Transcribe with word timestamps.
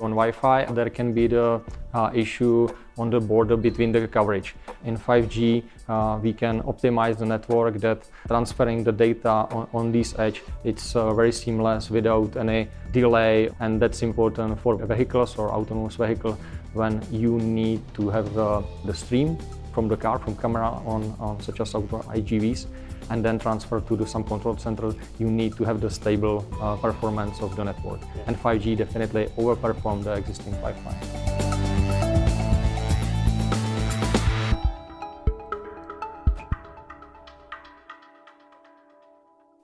On 0.00 0.10
Wi-Fi, 0.10 0.64
there 0.72 0.90
can 0.90 1.12
be 1.12 1.28
the 1.28 1.60
uh, 1.94 2.10
issue 2.12 2.68
on 2.98 3.10
the 3.10 3.20
border 3.20 3.56
between 3.56 3.92
the 3.92 4.08
coverage. 4.08 4.54
In 4.84 4.98
5G, 4.98 5.62
uh, 5.88 6.18
we 6.22 6.32
can 6.32 6.62
optimize 6.62 7.18
the 7.18 7.26
network 7.26 7.74
that 7.78 8.02
transferring 8.26 8.84
the 8.84 8.92
data 8.92 9.28
on, 9.28 9.68
on 9.72 9.92
this 9.92 10.18
edge, 10.18 10.42
it's 10.64 10.96
uh, 10.96 11.14
very 11.14 11.32
seamless 11.32 11.90
without 11.90 12.36
any 12.36 12.68
delay, 12.90 13.48
and 13.60 13.80
that's 13.80 14.02
important 14.02 14.58
for 14.60 14.76
vehicles 14.76 15.38
or 15.38 15.50
autonomous 15.50 15.96
vehicle 15.96 16.38
when 16.74 17.00
you 17.10 17.38
need 17.38 17.80
to 17.94 18.10
have 18.10 18.34
the, 18.34 18.62
the 18.84 18.94
stream 18.94 19.38
from 19.72 19.88
the 19.88 19.96
car, 19.96 20.18
from 20.18 20.36
camera 20.36 20.68
on, 20.84 21.14
on 21.18 21.40
such 21.40 21.60
as 21.60 21.72
AGVs 21.72 22.66
and 23.10 23.24
then 23.24 23.38
transfer 23.38 23.80
to 23.80 23.96
the 23.96 24.06
some 24.06 24.24
control 24.24 24.56
center, 24.56 24.94
you 25.18 25.30
need 25.30 25.56
to 25.56 25.64
have 25.64 25.80
the 25.80 25.90
stable 25.90 26.44
uh, 26.60 26.76
performance 26.76 27.40
of 27.40 27.56
the 27.56 27.64
network. 27.64 28.00
And 28.26 28.36
5G 28.36 28.76
definitely 28.76 29.26
overperform 29.38 30.04
the 30.04 30.12
existing 30.12 30.52
Wi-Fi. 30.54 31.61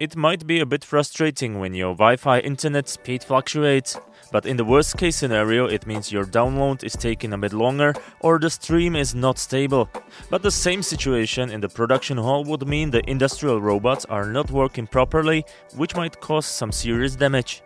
It 0.00 0.14
might 0.14 0.46
be 0.46 0.60
a 0.60 0.66
bit 0.66 0.84
frustrating 0.84 1.58
when 1.58 1.74
your 1.74 1.92
Wi 1.92 2.14
Fi 2.14 2.38
internet 2.38 2.88
speed 2.88 3.24
fluctuates. 3.24 3.98
But 4.30 4.46
in 4.46 4.56
the 4.56 4.64
worst 4.64 4.96
case 4.96 5.16
scenario, 5.16 5.66
it 5.66 5.88
means 5.88 6.12
your 6.12 6.24
download 6.24 6.84
is 6.84 6.92
taking 6.92 7.32
a 7.32 7.38
bit 7.38 7.52
longer 7.52 7.94
or 8.20 8.38
the 8.38 8.48
stream 8.48 8.94
is 8.94 9.16
not 9.16 9.40
stable. 9.40 9.88
But 10.30 10.42
the 10.42 10.52
same 10.52 10.84
situation 10.84 11.50
in 11.50 11.60
the 11.60 11.68
production 11.68 12.16
hall 12.16 12.44
would 12.44 12.68
mean 12.68 12.92
the 12.92 13.02
industrial 13.10 13.60
robots 13.60 14.04
are 14.04 14.26
not 14.26 14.52
working 14.52 14.86
properly, 14.86 15.44
which 15.74 15.96
might 15.96 16.20
cause 16.20 16.46
some 16.46 16.70
serious 16.70 17.16
damage. 17.16 17.62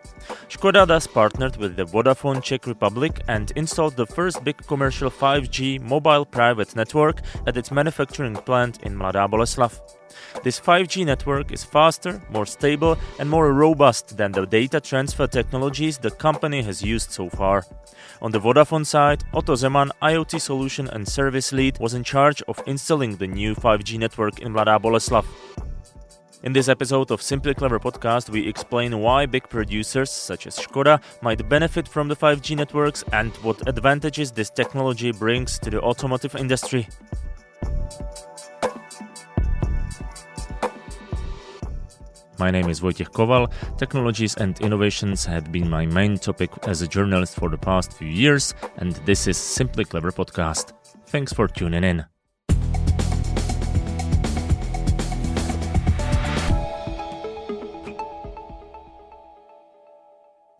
Skoda 0.49 0.87
thus 0.87 1.05
partnered 1.05 1.57
with 1.57 1.75
the 1.75 1.85
Vodafone 1.85 2.41
Czech 2.41 2.65
Republic 2.65 3.21
and 3.27 3.51
installed 3.55 3.95
the 3.95 4.07
first 4.07 4.43
big 4.43 4.57
commercial 4.65 5.11
5G 5.11 5.81
mobile 5.81 6.25
private 6.25 6.75
network 6.75 7.21
at 7.45 7.57
its 7.57 7.69
manufacturing 7.69 8.35
plant 8.35 8.81
in 8.81 8.95
Mladá 8.95 9.29
Boleslav. 9.29 9.79
This 10.43 10.59
5G 10.59 11.05
network 11.05 11.51
is 11.51 11.63
faster, 11.63 12.21
more 12.29 12.45
stable, 12.45 12.97
and 13.19 13.29
more 13.29 13.53
robust 13.53 14.17
than 14.17 14.31
the 14.31 14.45
data 14.45 14.79
transfer 14.79 15.27
technologies 15.27 15.97
the 15.97 16.11
company 16.11 16.61
has 16.61 16.81
used 16.81 17.11
so 17.11 17.29
far. 17.29 17.65
On 18.21 18.31
the 18.31 18.39
Vodafone 18.39 18.85
side, 18.85 19.23
Otto 19.33 19.55
Zeman, 19.55 19.89
IoT 20.01 20.39
solution 20.39 20.87
and 20.89 21.07
service 21.07 21.51
lead, 21.51 21.77
was 21.79 21.93
in 21.93 22.03
charge 22.03 22.41
of 22.43 22.61
installing 22.65 23.17
the 23.17 23.27
new 23.27 23.55
5G 23.55 23.99
network 23.99 24.39
in 24.39 24.53
Mladá 24.53 24.79
Boleslav. 24.81 25.25
In 26.43 26.51
this 26.51 26.67
episode 26.67 27.09
of 27.09 27.21
Simply 27.21 27.53
Clever 27.53 27.79
podcast, 27.79 28.29
we 28.29 28.45
explain 28.45 28.99
why 28.99 29.25
big 29.25 29.47
producers 29.47 30.11
such 30.11 30.45
as 30.45 30.59
Skoda 30.59 31.01
might 31.21 31.47
benefit 31.47 31.87
from 31.87 32.09
the 32.09 32.17
5G 32.17 32.57
networks 32.57 33.01
and 33.13 33.31
what 33.37 33.65
advantages 33.65 34.29
this 34.29 34.49
technology 34.49 35.13
brings 35.13 35.57
to 35.59 35.69
the 35.69 35.81
automotive 35.81 36.35
industry. 36.35 36.89
My 42.39 42.49
name 42.49 42.69
is 42.69 42.81
Wojciech 42.81 43.11
Kowal. 43.11 43.51
Technologies 43.77 44.35
and 44.35 44.59
innovations 44.59 45.25
had 45.25 45.51
been 45.51 45.69
my 45.69 45.85
main 45.85 46.17
topic 46.17 46.51
as 46.67 46.81
a 46.81 46.87
journalist 46.87 47.35
for 47.35 47.49
the 47.49 47.57
past 47.57 47.93
few 47.93 48.07
years, 48.07 48.53
and 48.77 48.93
this 49.05 49.27
is 49.27 49.37
Simply 49.37 49.85
Clever 49.85 50.11
Podcast. 50.11 50.73
Thanks 51.07 51.31
for 51.31 51.47
tuning 51.47 51.83
in. 51.83 52.12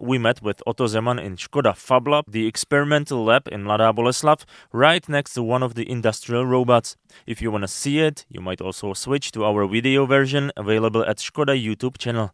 We 0.05 0.17
met 0.17 0.41
with 0.41 0.61
Otto 0.67 0.87
Zeman 0.87 1.17
in 1.17 1.37
Skoda 1.37 1.73
Fab 1.73 2.09
Lab, 2.09 2.25
the 2.29 2.45
experimental 2.45 3.23
lab 3.23 3.47
in 3.47 3.63
Mladá 3.63 3.95
Boleslav, 3.95 4.43
right 4.73 5.07
next 5.07 5.33
to 5.35 5.41
one 5.41 5.63
of 5.63 5.75
the 5.75 5.89
industrial 5.89 6.45
robots. 6.45 6.97
If 7.25 7.41
you 7.41 7.49
want 7.51 7.61
to 7.61 7.69
see 7.69 7.99
it, 7.99 8.25
you 8.27 8.41
might 8.41 8.59
also 8.59 8.91
switch 8.91 9.31
to 9.31 9.45
our 9.45 9.65
video 9.65 10.05
version 10.05 10.51
available 10.57 11.05
at 11.05 11.19
Skoda 11.19 11.55
YouTube 11.55 11.97
channel. 11.97 12.33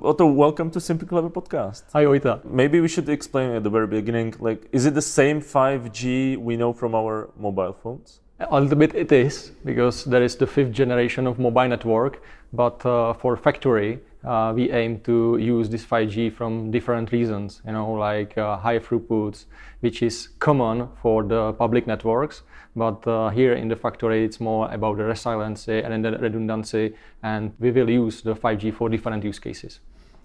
Otto, 0.00 0.26
welcome 0.26 0.70
to 0.70 0.80
Simply 0.80 1.08
Clever 1.08 1.28
podcast. 1.28 1.82
Hi, 1.92 2.04
Vojta. 2.04 2.44
Maybe 2.44 2.80
we 2.80 2.86
should 2.86 3.08
explain 3.08 3.50
at 3.50 3.64
the 3.64 3.70
very 3.70 3.88
beginning, 3.88 4.36
like, 4.38 4.68
is 4.70 4.86
it 4.86 4.94
the 4.94 5.02
same 5.02 5.40
5G 5.40 6.36
we 6.36 6.56
know 6.56 6.72
from 6.72 6.94
our 6.94 7.30
mobile 7.36 7.72
phones? 7.72 8.20
A 8.38 8.60
little 8.60 8.78
bit 8.78 8.94
it 8.94 9.10
is, 9.10 9.50
because 9.64 10.04
there 10.04 10.22
is 10.22 10.36
the 10.36 10.46
fifth 10.46 10.70
generation 10.70 11.26
of 11.26 11.40
mobile 11.40 11.66
network, 11.66 12.22
but 12.52 12.86
uh, 12.86 13.12
for 13.14 13.36
factory, 13.36 13.98
uh, 14.24 14.52
we 14.54 14.70
aim 14.70 15.00
to 15.00 15.38
use 15.40 15.68
this 15.68 15.84
5G 15.84 16.32
from 16.32 16.70
different 16.70 17.12
reasons, 17.12 17.62
you 17.64 17.72
know, 17.72 17.92
like 17.92 18.36
uh, 18.36 18.56
high 18.56 18.78
throughputs, 18.78 19.44
which 19.80 20.02
is 20.02 20.28
common 20.38 20.88
for 21.00 21.22
the 21.22 21.52
public 21.52 21.86
networks. 21.86 22.42
But 22.74 23.06
uh, 23.06 23.30
here 23.30 23.54
in 23.54 23.68
the 23.68 23.76
factory, 23.76 24.24
it's 24.24 24.40
more 24.40 24.70
about 24.72 24.96
the 24.96 25.04
resiliency 25.04 25.80
and 25.80 26.04
the 26.04 26.12
redundancy, 26.12 26.94
and 27.22 27.52
we 27.58 27.70
will 27.70 27.90
use 27.90 28.22
the 28.22 28.34
5G 28.34 28.74
for 28.74 28.88
different 28.88 29.24
use 29.24 29.38
cases. 29.38 29.80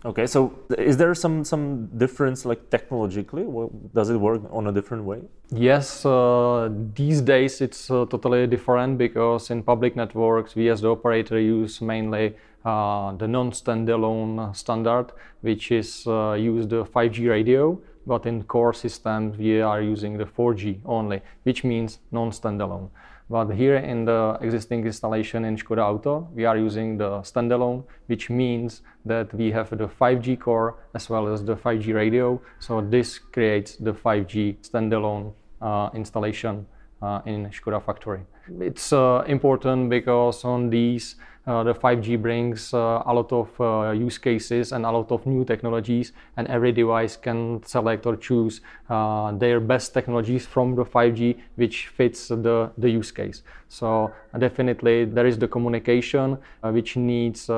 Okay, 0.06 0.28
so 0.28 0.52
is 0.78 0.98
there 0.98 1.16
some 1.16 1.46
some 1.46 1.88
difference 1.98 2.44
like 2.46 2.70
technologically? 2.70 3.46
Does 3.94 4.10
it 4.10 4.18
work 4.18 4.42
on 4.52 4.68
a 4.68 4.72
different 4.72 5.06
way? 5.06 5.22
Yes, 5.50 6.06
uh, 6.06 6.70
these 6.94 7.22
days 7.22 7.62
it's 7.62 7.90
uh, 7.90 8.06
totally 8.10 8.46
different 8.48 8.98
because 8.98 9.50
in 9.50 9.64
public 9.64 9.96
networks 9.96 10.56
we 10.56 10.70
as 10.70 10.82
the 10.82 10.90
operator 10.90 11.40
use 11.40 11.80
mainly 11.82 12.36
uh, 12.66 13.14
the 13.14 13.28
non-standalone 13.28 14.54
standard, 14.54 15.08
which 15.40 15.72
is 15.72 16.06
uh, 16.06 16.34
used 16.34 16.70
the 16.70 16.84
5G 16.84 17.30
radio, 17.30 17.80
but 18.06 18.26
in 18.26 18.44
core 18.44 18.74
systems 18.74 19.38
we 19.38 19.62
are 19.62 19.82
using 19.82 20.18
the 20.18 20.26
4G 20.26 20.80
only, 20.86 21.22
which 21.44 21.64
means 21.64 22.00
non-standalone. 22.12 22.90
But 23.34 23.50
here 23.56 23.78
in 23.78 24.06
the 24.06 24.38
existing 24.42 24.86
installation 24.86 25.44
in 25.44 25.58
Skoda 25.58 25.82
Auto, 25.82 26.30
we 26.36 26.46
are 26.46 26.56
using 26.56 27.00
the 27.00 27.22
standalone, 27.22 27.84
which 28.06 28.30
means 28.30 28.84
that 29.06 29.34
we 29.34 29.50
have 29.50 29.72
the 29.72 29.88
5G 29.88 30.40
core 30.40 30.76
as 30.94 31.10
well 31.10 31.28
as 31.28 31.44
the 31.44 31.56
5G 31.56 31.96
radio. 31.96 32.40
So 32.60 32.80
this 32.80 33.18
creates 33.18 33.76
the 33.78 33.92
5G 33.92 34.58
standalone 34.62 35.34
uh, 35.64 35.90
installation 35.96 36.68
uh, 37.02 37.22
in 37.26 37.50
Skoda 37.50 37.84
factory. 37.84 38.20
It's 38.60 38.92
uh, 38.92 39.24
important 39.28 39.90
because 39.90 40.44
on 40.44 40.70
these 40.70 41.16
uh, 41.46 41.62
the 41.64 41.74
5G 41.74 42.22
brings 42.22 42.74
uh, 42.74 43.04
a 43.06 43.14
lot 43.14 43.32
of 43.34 43.98
use 43.98 44.18
cases 44.18 44.72
and 44.72 44.86
a 44.86 44.92
lot 44.92 45.12
of 45.12 45.26
new 45.26 45.44
technologies, 45.44 46.14
and 46.38 46.48
every 46.48 46.72
device 46.72 47.18
can 47.18 47.62
select 47.66 48.06
or 48.06 48.16
choose 48.16 48.62
their 48.88 49.60
best 49.60 49.94
technologies 49.94 50.46
from 50.46 50.74
the 50.76 50.86
5G, 50.86 51.38
which 51.56 51.88
fits 51.88 52.30
the, 52.30 52.72
the 52.78 52.90
use 52.90 53.12
case. 53.12 53.44
So 53.68 54.14
definitely 54.40 55.04
there 55.04 55.26
is 55.26 55.38
the 55.38 55.50
communication, 55.50 56.38
which 56.62 56.96
needs 56.96 57.50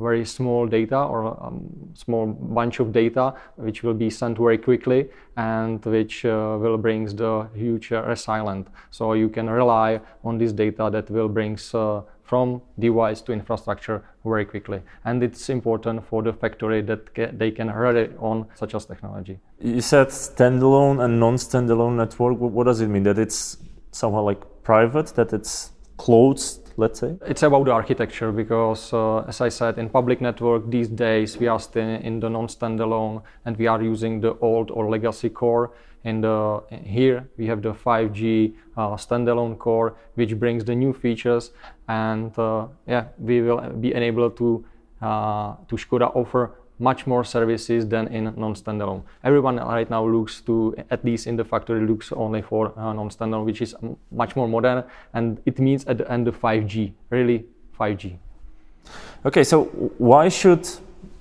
very 0.00 0.24
small 0.24 0.66
data 0.66 0.98
or 0.98 1.26
um, 1.44 1.70
small 1.94 2.26
bunch 2.26 2.80
of 2.80 2.92
data, 2.92 3.34
which 3.56 3.82
will 3.84 3.94
be 3.94 4.10
sent 4.10 4.38
very 4.38 4.58
quickly 4.58 5.08
and 5.36 5.84
which 5.84 6.24
uh, 6.24 6.56
will 6.60 6.78
brings 6.78 7.14
the 7.14 7.46
huge 7.54 7.92
uh, 7.92 8.02
resilient. 8.02 8.66
So 8.90 9.12
you 9.12 9.28
can 9.28 9.48
rely 9.48 10.00
on 10.24 10.38
this 10.38 10.52
data 10.52 10.88
that 10.92 11.10
will 11.10 11.28
bring 11.28 11.58
uh, 11.74 12.02
from 12.22 12.62
device 12.78 13.20
to 13.22 13.32
infrastructure 13.32 14.04
very 14.24 14.44
quickly. 14.44 14.80
And 15.04 15.22
it's 15.22 15.48
important 15.48 16.06
for 16.06 16.22
the 16.22 16.32
factory 16.32 16.80
that 16.82 17.14
ca- 17.14 17.32
they 17.32 17.50
can 17.50 17.68
rely 17.70 18.08
on 18.18 18.46
such 18.54 18.74
as 18.74 18.86
technology. 18.86 19.38
You 19.60 19.80
said 19.80 20.08
standalone 20.08 21.02
and 21.04 21.18
non-standalone 21.18 21.96
network. 21.96 22.38
What 22.38 22.64
does 22.64 22.80
it 22.80 22.88
mean? 22.88 23.02
That 23.02 23.18
it's 23.18 23.58
somehow 23.90 24.22
like 24.22 24.40
private, 24.62 25.08
that 25.16 25.32
it's 25.32 25.72
closed, 25.96 26.72
let's 26.76 27.00
say? 27.00 27.16
It's 27.26 27.42
about 27.42 27.64
the 27.64 27.72
architecture 27.72 28.32
because, 28.32 28.92
uh, 28.92 29.30
as 29.32 29.40
I 29.40 29.50
said, 29.50 29.78
in 29.78 29.88
public 29.90 30.20
network 30.20 30.70
these 30.70 30.88
days 30.88 31.36
we 31.36 31.46
are 31.48 31.60
still 31.60 31.88
in 32.08 32.20
the 32.20 32.30
non-standalone 32.30 33.22
and 33.44 33.56
we 33.56 33.66
are 33.66 33.82
using 33.82 34.20
the 34.20 34.32
old 34.38 34.70
or 34.70 34.88
legacy 34.88 35.30
core 35.30 35.72
and 36.04 36.24
uh, 36.24 36.60
here 36.84 37.28
we 37.36 37.46
have 37.46 37.62
the 37.62 37.72
5G 37.72 38.54
uh, 38.76 38.90
standalone 38.96 39.58
core, 39.58 39.94
which 40.14 40.38
brings 40.38 40.64
the 40.64 40.74
new 40.74 40.92
features. 40.92 41.52
And 41.88 42.36
uh, 42.38 42.68
yeah, 42.86 43.08
we 43.18 43.42
will 43.42 43.60
be 43.70 43.92
enabled 43.94 44.36
to 44.38 44.64
uh, 45.02 45.54
to 45.68 45.76
Skoda 45.76 46.14
offer 46.14 46.52
much 46.78 47.06
more 47.06 47.24
services 47.24 47.86
than 47.86 48.08
in 48.08 48.24
non-standalone. 48.36 49.02
Everyone 49.22 49.56
right 49.56 49.88
now 49.90 50.06
looks 50.06 50.40
to, 50.42 50.74
at 50.90 51.04
least 51.04 51.26
in 51.26 51.36
the 51.36 51.44
factory, 51.44 51.86
looks 51.86 52.10
only 52.12 52.40
for 52.42 52.78
uh, 52.78 52.92
non-standalone, 52.92 53.44
which 53.44 53.60
is 53.60 53.74
much 54.10 54.34
more 54.34 54.48
modern, 54.48 54.84
and 55.12 55.40
it 55.44 55.58
means 55.58 55.84
at 55.84 55.98
the 55.98 56.10
end 56.10 56.26
of 56.26 56.40
5G, 56.40 56.92
really 57.10 57.44
5G. 57.78 58.16
Okay, 59.26 59.44
so 59.44 59.64
why 59.98 60.30
should 60.30 60.66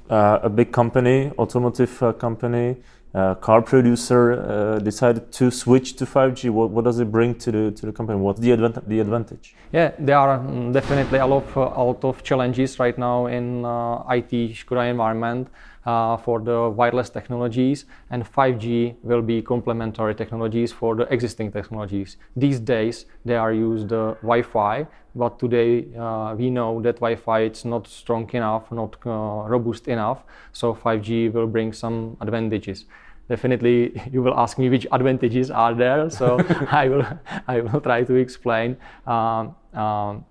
uh, 0.09 0.39
a 0.43 0.49
big 0.49 0.71
company, 0.71 1.31
automotive 1.37 2.17
company, 2.17 2.77
uh, 3.13 3.35
car 3.35 3.61
producer 3.61 4.33
uh, 4.33 4.79
decided 4.79 5.31
to 5.31 5.49
switch 5.51 5.95
to 5.95 6.05
5G? 6.05 6.49
What, 6.49 6.69
what, 6.69 6.85
does 6.85 6.99
it 6.99 7.11
bring 7.11 7.35
to 7.35 7.51
the 7.51 7.71
to 7.71 7.85
the 7.87 7.91
company? 7.91 8.19
What's 8.19 8.39
the, 8.39 8.49
advan- 8.49 8.87
the 8.87 8.99
advantage? 8.99 9.55
Yeah, 9.71 9.91
there 9.97 10.17
are 10.17 10.39
mm, 10.39 10.71
definitely 10.73 11.19
a 11.19 11.25
lot 11.25 11.43
of, 11.43 11.55
a 11.55 11.83
lot 11.83 12.03
of 12.03 12.23
challenges 12.23 12.79
right 12.79 12.97
now 12.97 13.25
in 13.27 13.65
uh, 13.65 14.03
IT 14.09 14.31
Skoda 14.31 14.89
environment. 14.89 15.47
Uh, 15.85 16.17
for 16.17 16.41
the 16.41 16.69
wireless 16.69 17.09
technologies, 17.09 17.85
and 18.11 18.25
5G 18.25 18.95
will 19.01 19.21
be 19.21 19.41
complementary 19.41 20.13
technologies 20.13 20.73
for 20.73 20.93
the 20.93 21.03
existing 21.03 21.53
technologies. 21.53 22.17
These 22.35 22.59
days, 22.59 23.05
they 23.23 23.37
are 23.37 23.53
used 23.53 23.93
uh, 23.93 24.15
Wi-Fi, 24.21 24.85
but 25.15 25.39
today 25.39 25.87
uh, 25.97 26.35
we 26.37 26.49
know 26.49 26.81
that 26.81 26.95
Wi-Fi 26.95 27.43
is 27.43 27.63
not 27.63 27.87
strong 27.87 28.29
enough, 28.31 28.69
not 28.73 28.97
uh, 29.05 29.47
robust 29.47 29.87
enough. 29.87 30.23
So 30.51 30.73
5G 30.73 31.31
will 31.31 31.47
bring 31.47 31.71
some 31.71 32.17
advantages 32.19 32.83
definitely 33.29 34.01
you 34.11 34.21
will 34.21 34.37
ask 34.37 34.57
me 34.57 34.69
which 34.69 34.87
advantages 34.91 35.51
are 35.51 35.73
there 35.75 36.09
so 36.09 36.39
i 36.71 36.89
will 36.89 37.05
i 37.47 37.61
will 37.61 37.79
try 37.79 38.03
to 38.03 38.15
explain 38.15 38.75
um, 39.05 39.55
um, 39.73 40.25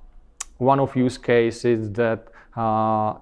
one 0.58 0.80
of 0.80 0.94
use 0.96 1.16
case 1.16 1.64
is 1.64 1.92
that 1.92 2.28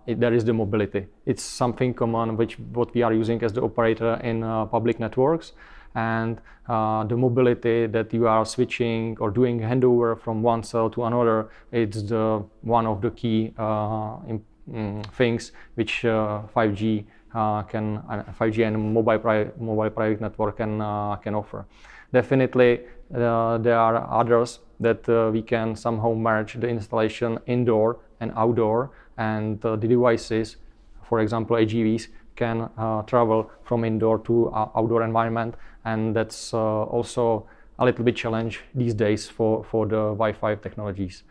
it, 0.06 0.20
there 0.20 0.32
is 0.32 0.44
the 0.44 0.52
mobility. 0.52 1.06
It's 1.26 1.42
something 1.42 1.94
common 1.94 2.36
which 2.36 2.58
what 2.58 2.94
we 2.94 3.02
are 3.02 3.12
using 3.12 3.42
as 3.42 3.52
the 3.52 3.62
operator 3.62 4.14
in 4.22 4.42
uh, 4.42 4.66
public 4.66 4.98
networks, 4.98 5.52
and 5.94 6.40
uh, 6.68 7.04
the 7.04 7.16
mobility 7.16 7.86
that 7.86 8.12
you 8.12 8.28
are 8.28 8.44
switching 8.44 9.16
or 9.18 9.30
doing 9.30 9.60
handover 9.60 10.18
from 10.20 10.42
one 10.42 10.62
cell 10.62 10.90
to 10.90 11.04
another. 11.04 11.48
It's 11.72 12.02
the 12.02 12.44
one 12.62 12.86
of 12.86 13.00
the 13.00 13.10
key 13.10 13.54
uh, 13.58 14.16
in, 14.28 14.44
mm, 14.70 15.06
things 15.14 15.52
which 15.74 16.02
5G 16.02 17.04
uh, 17.34 17.38
uh, 17.38 17.62
can 17.62 18.02
5G 18.38 18.66
and 18.66 18.94
mobile 18.94 19.18
pri- 19.18 19.50
mobile 19.58 19.90
private 19.90 20.20
network 20.20 20.58
can 20.58 20.78
can 21.22 21.34
offer. 21.34 21.66
Definitely, 22.12 22.80
there 23.10 23.78
are 23.78 24.08
others 24.10 24.60
that 24.80 25.08
we 25.32 25.42
can 25.42 25.74
somehow 25.74 26.12
merge 26.12 26.54
the 26.60 26.68
installation 26.68 27.38
indoor 27.46 27.98
and 28.20 28.32
outdoor 28.36 28.90
and 29.18 29.64
uh, 29.64 29.76
the 29.76 29.88
devices, 29.88 30.56
for 31.02 31.20
example, 31.20 31.56
AGVs, 31.56 32.08
can 32.34 32.68
uh, 32.76 33.02
travel 33.02 33.50
from 33.64 33.84
indoor 33.84 34.18
to 34.18 34.48
uh, 34.50 34.68
outdoor 34.76 35.02
environment, 35.02 35.54
and 35.84 36.14
that's 36.14 36.52
also 36.52 37.48
a 37.78 37.84
little 37.84 38.04
bit 38.04 38.16
challenge 38.16 38.60
these 38.74 38.92
days 38.92 39.28
for, 39.28 39.64
for 39.64 39.86
the 39.86 39.96
Wi-Fi 39.96 40.56
technologies. 40.56 41.22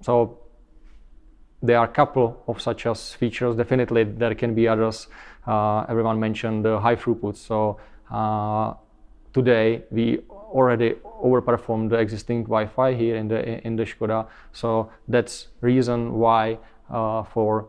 so 0.00 0.38
there 1.64 1.78
are 1.78 1.86
a 1.86 1.88
couple 1.88 2.42
of 2.46 2.60
such 2.60 2.86
as 2.86 3.14
features. 3.14 3.56
Definitely, 3.56 4.04
there 4.04 4.34
can 4.34 4.54
be 4.54 4.68
others. 4.68 5.08
Uh, 5.46 5.84
everyone 5.88 6.20
mentioned 6.20 6.64
the 6.64 6.78
high 6.78 6.96
throughput. 6.96 7.36
So 7.36 7.78
uh, 8.10 8.74
today 9.32 9.84
we 9.90 10.20
already 10.54 10.90
overperform 11.22 11.90
the 11.90 11.96
existing 11.96 12.44
Wi-Fi 12.44 12.94
here 12.94 13.16
in 13.16 13.28
the 13.28 13.66
in 13.66 13.76
the 13.76 13.84
Skoda. 13.84 14.26
So 14.52 14.90
that's 15.08 15.48
reason 15.60 16.14
why 16.14 16.58
uh, 16.90 17.24
for 17.24 17.66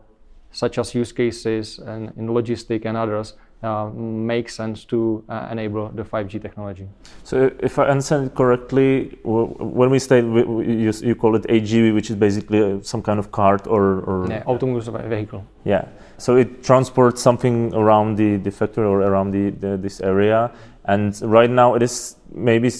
such 0.52 0.78
as 0.78 0.94
use 0.94 1.12
cases 1.12 1.78
and 1.78 2.12
in 2.16 2.28
logistic 2.28 2.86
and 2.86 2.96
others 2.96 3.34
uh, 3.62 3.86
make 3.94 4.48
sense 4.48 4.84
to 4.84 5.24
uh, 5.28 5.48
enable 5.50 5.88
the 5.88 6.02
5G 6.02 6.40
technology. 6.40 6.86
So, 7.24 7.50
if 7.60 7.78
I 7.78 7.86
understand 7.88 8.34
correctly, 8.34 9.18
when 9.24 9.90
we 9.90 9.98
say 9.98 10.20
you, 10.20 10.92
you 11.02 11.14
call 11.14 11.36
it 11.36 11.42
AGV, 11.44 11.94
which 11.94 12.10
is 12.10 12.16
basically 12.16 12.82
some 12.82 13.02
kind 13.02 13.18
of 13.18 13.32
cart 13.32 13.66
or, 13.66 14.00
or 14.00 14.26
yeah, 14.28 14.42
autonomous 14.46 14.88
vehicle. 14.88 15.44
Yeah. 15.64 15.88
So 16.18 16.36
it 16.36 16.62
transports 16.62 17.22
something 17.22 17.74
around 17.74 18.16
the, 18.16 18.36
the 18.36 18.50
factory 18.50 18.84
or 18.86 19.02
around 19.02 19.32
the, 19.32 19.50
the, 19.50 19.76
this 19.76 20.00
area, 20.00 20.50
and 20.86 21.20
right 21.22 21.50
now 21.50 21.74
it 21.74 21.82
is 21.82 22.16
maybe 22.32 22.70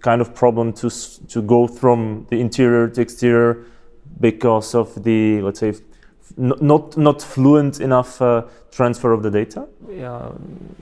kind 0.00 0.20
of 0.20 0.34
problem 0.34 0.72
to 0.72 0.90
to 1.28 1.42
go 1.42 1.66
from 1.66 2.26
the 2.30 2.40
interior 2.40 2.88
to 2.88 3.00
exterior 3.00 3.64
because 4.20 4.74
of 4.74 5.02
the 5.02 5.40
let's 5.42 5.60
say 5.60 5.72
not 6.36 6.96
not 6.96 7.22
fluent 7.22 7.80
enough 7.80 8.20
uh, 8.20 8.42
transfer 8.70 9.12
of 9.12 9.22
the 9.22 9.30
data? 9.30 9.66
Yeah, 9.88 10.30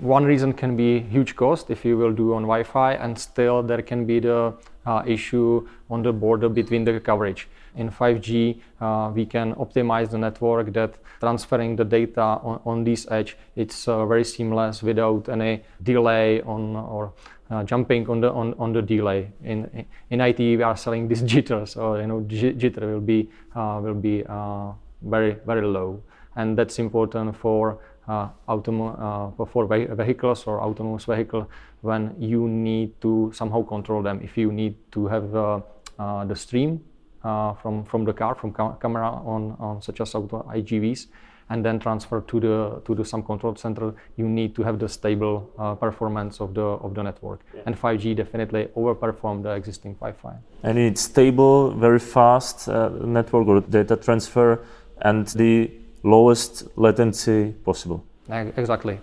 one 0.01 0.25
reason 0.25 0.53
can 0.53 0.77
be 0.77 1.01
huge 1.01 1.37
cost 1.37 1.71
if 1.71 1.85
you 1.85 1.99
will 1.99 2.13
do 2.13 2.35
on 2.35 2.43
Wi-Fi, 2.43 2.95
and 2.95 3.19
still 3.19 3.63
there 3.63 3.83
can 3.83 4.07
be 4.07 4.21
the 4.21 4.55
uh, 4.87 5.03
issue 5.07 5.69
on 5.91 6.03
the 6.03 6.13
border 6.13 6.49
between 6.49 6.85
the 6.85 6.99
coverage. 7.01 7.49
In 7.77 7.91
5G, 7.91 8.61
uh, 8.81 9.11
we 9.15 9.25
can 9.27 9.55
optimize 9.55 10.11
the 10.11 10.19
network 10.19 10.73
that 10.75 10.95
transferring 11.21 11.77
the 11.77 11.85
data 11.85 12.21
on, 12.21 12.61
on 12.67 12.85
this 12.85 13.07
edge, 13.11 13.37
it's 13.57 13.89
uh, 13.89 14.05
very 14.07 14.25
seamless 14.25 14.83
without 14.83 15.29
any 15.29 15.63
delay 15.83 16.43
on 16.43 16.77
or 16.77 17.13
uh, 17.51 17.63
jumping 17.65 18.09
on 18.09 18.21
the 18.21 18.31
on, 18.33 18.55
on 18.59 18.73
the 18.73 18.83
delay. 18.83 19.31
In 19.45 19.87
in 20.11 20.21
IT, 20.21 20.39
we 20.39 20.63
are 20.63 20.77
selling 20.77 21.09
this 21.09 21.23
jitter, 21.31 21.67
so 21.67 21.97
you 21.97 22.07
know 22.07 22.21
jitter 22.23 22.81
will 22.81 23.01
be 23.01 23.31
uh, 23.55 23.81
will 23.83 23.95
be 23.95 24.25
uh, 24.27 24.73
very 25.03 25.37
very 25.47 25.67
low, 25.67 26.03
and 26.37 26.59
that's 26.59 26.79
important 26.79 27.37
for 27.37 27.79
uh, 28.09 28.29
uh, 28.49 29.31
for 29.47 29.67
vehicles 29.67 30.45
or 30.47 30.61
autonomous 30.61 31.05
vehicle 31.05 31.49
when 31.83 32.15
you 32.19 32.49
need 32.49 33.01
to 33.01 33.31
somehow 33.35 33.63
control 33.63 34.03
them. 34.03 34.21
If 34.23 34.37
you 34.37 34.51
need 34.51 34.75
to 34.93 35.07
have 35.07 35.35
uh, 35.35 36.25
the 36.25 36.35
stream 36.35 36.81
from 37.23 37.85
from 37.85 38.05
the 38.05 38.13
car 38.13 38.35
from 38.35 38.53
ca- 38.53 38.75
camera 38.75 39.09
on, 39.09 39.57
on 39.59 39.81
such 39.83 40.01
as 40.01 40.15
auto 40.15 40.43
AGVs 40.55 41.07
and 41.51 41.65
then 41.65 41.79
transfer 41.79 42.21
to 42.23 42.41
the 42.41 42.83
to 42.87 42.95
the 42.95 43.05
some 43.05 43.23
control 43.23 43.55
center. 43.57 43.95
You 44.17 44.29
need 44.29 44.55
to 44.57 44.63
have 44.63 44.79
the 44.79 44.89
stable 44.89 45.51
uh, 45.59 45.75
performance 45.75 46.41
of 46.41 46.55
the 46.55 46.63
of 46.63 46.95
the 46.95 47.03
network. 47.03 47.41
Yeah. 47.55 47.63
and 47.67 47.79
5g 47.79 48.17
definitely 48.17 48.69
overperform 48.77 49.43
the 49.43 49.51
existing 49.51 49.95
wi-fi 49.95 50.35
and 50.63 50.79
it's 50.79 51.03
stable 51.03 51.71
very 51.73 51.99
fast 51.99 52.69
uh, 52.69 52.89
network 53.19 53.47
or 53.49 53.61
data 53.61 53.97
transfer 53.97 54.65
and 55.03 55.27
the 55.29 55.71
lowest 56.05 56.69
latency 56.77 57.53
possible. 57.65 58.05
Exactly 58.29 58.99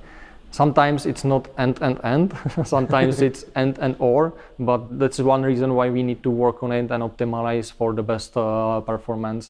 sometimes 0.52 1.06
it's 1.06 1.24
not 1.24 1.48
and 1.58 1.80
and 1.82 2.00
and, 2.04 2.34
sometimes 2.66 3.22
it's 3.28 3.46
and 3.56 3.78
and 3.80 3.96
or 4.00 4.34
but 4.60 5.00
that's 5.00 5.20
one 5.20 5.44
reason 5.44 5.76
why 5.76 5.90
we 5.90 6.04
need 6.04 6.24
to 6.24 6.30
work 6.30 6.64
on 6.64 6.72
it 6.72 6.92
and 6.92 7.04
optimize 7.04 7.72
for 7.72 7.94
the 7.94 8.04
best 8.04 8.36
uh, 8.38 8.82
performance 8.82 9.49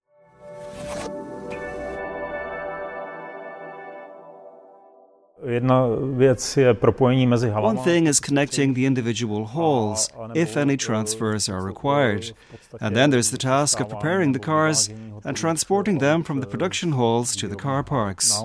One 7.71 7.77
thing 7.83 8.07
is 8.07 8.19
connecting 8.19 8.73
the 8.75 8.85
individual 8.85 9.45
halls, 9.45 10.09
if 10.35 10.55
any 10.55 10.77
transfers 10.77 11.49
are 11.49 11.63
required. 11.63 12.31
And 12.79 12.95
then 12.95 13.09
there's 13.09 13.31
the 13.31 13.37
task 13.37 13.79
of 13.79 13.89
preparing 13.89 14.33
the 14.33 14.39
cars 14.39 14.89
and 15.25 15.35
transporting 15.35 15.97
them 15.97 16.23
from 16.23 16.39
the 16.39 16.47
production 16.47 16.91
halls 16.91 17.35
to 17.37 17.47
the 17.47 17.55
car 17.55 17.83
parks. 17.83 18.43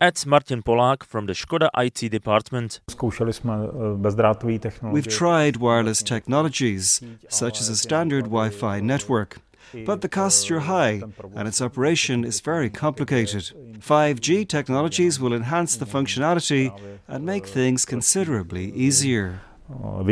At 0.00 0.26
Martin 0.26 0.62
Polák 0.62 1.04
from 1.04 1.26
the 1.26 1.32
Skoda 1.32 1.68
IT 1.76 2.10
department. 2.10 2.80
We've 4.82 5.08
tried 5.08 5.56
wireless 5.56 6.02
technologies, 6.02 7.00
such 7.28 7.60
as 7.60 7.68
a 7.68 7.76
standard 7.76 8.24
Wi 8.24 8.50
Fi 8.50 8.80
network. 8.80 9.38
But 9.86 10.00
the 10.00 10.08
costs 10.08 10.50
are 10.50 10.60
high 10.60 11.02
and 11.34 11.48
its 11.48 11.60
operation 11.60 12.24
is 12.24 12.40
very 12.40 12.70
complicated. 12.70 13.52
5G 13.80 14.48
technologies 14.48 15.20
will 15.20 15.32
enhance 15.32 15.76
the 15.76 15.86
functionality 15.86 16.72
and 17.06 17.24
make 17.24 17.46
things 17.46 17.84
considerably 17.84 18.72
easier. 18.72 19.40
Uh, 19.70 20.02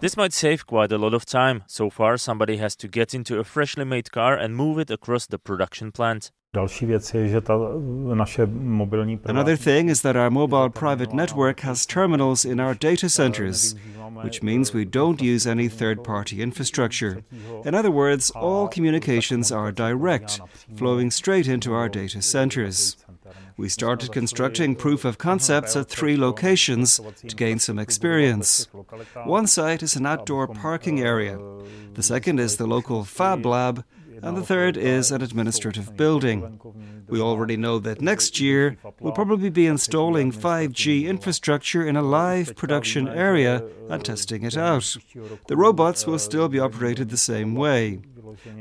this 0.00 0.16
might 0.16 0.32
save 0.32 0.64
quite 0.66 0.92
a 0.92 0.98
lot 0.98 1.12
of 1.12 1.26
time. 1.26 1.64
So 1.66 1.90
far, 1.90 2.16
somebody 2.16 2.58
has 2.58 2.76
to 2.76 2.86
get 2.86 3.12
into 3.12 3.40
a 3.40 3.44
freshly 3.44 3.84
made 3.84 4.12
car 4.12 4.36
and 4.36 4.54
move 4.54 4.78
it 4.78 4.90
across 4.90 5.26
the 5.26 5.38
production 5.38 5.90
plant. 5.90 6.30
Another 9.30 9.54
thing 9.54 9.90
is 9.90 10.00
that 10.00 10.16
our 10.16 10.30
mobile 10.30 10.70
private 10.70 11.12
network 11.12 11.60
has 11.60 11.84
terminals 11.84 12.46
in 12.46 12.58
our 12.58 12.72
data 12.72 13.10
centers, 13.10 13.74
which 14.22 14.42
means 14.42 14.72
we 14.72 14.86
don't 14.86 15.20
use 15.20 15.46
any 15.46 15.68
third 15.68 16.02
party 16.02 16.40
infrastructure. 16.40 17.22
In 17.66 17.74
other 17.74 17.90
words, 17.90 18.30
all 18.30 18.66
communications 18.66 19.52
are 19.52 19.70
direct, 19.70 20.40
flowing 20.74 21.10
straight 21.10 21.46
into 21.46 21.74
our 21.74 21.88
data 21.90 22.22
centers. 22.22 22.96
We 23.58 23.68
started 23.68 24.10
constructing 24.12 24.74
proof 24.74 25.04
of 25.04 25.18
concepts 25.18 25.76
at 25.76 25.90
three 25.90 26.16
locations 26.16 26.98
to 27.26 27.36
gain 27.36 27.58
some 27.58 27.78
experience. 27.78 28.68
One 29.24 29.46
site 29.46 29.82
is 29.82 29.96
an 29.96 30.06
outdoor 30.06 30.48
parking 30.48 31.00
area, 31.00 31.38
the 31.92 32.02
second 32.02 32.40
is 32.40 32.56
the 32.56 32.66
local 32.66 33.04
Fab 33.04 33.44
Lab 33.44 33.84
and 34.22 34.36
the 34.36 34.42
third 34.42 34.76
is 34.76 35.10
an 35.10 35.22
administrative 35.22 35.96
building. 35.96 36.60
We 37.08 37.20
already 37.20 37.56
know 37.56 37.78
that 37.78 38.00
next 38.00 38.40
year 38.40 38.76
we'll 39.00 39.12
probably 39.12 39.50
be 39.50 39.66
installing 39.66 40.32
5G 40.32 41.06
infrastructure 41.06 41.86
in 41.86 41.96
a 41.96 42.02
live 42.02 42.56
production 42.56 43.08
area 43.08 43.64
and 43.88 44.04
testing 44.04 44.42
it 44.42 44.56
out. 44.56 44.96
The 45.46 45.56
robots 45.56 46.06
will 46.06 46.18
still 46.18 46.48
be 46.48 46.58
operated 46.58 47.08
the 47.10 47.16
same 47.16 47.54
way. 47.54 48.00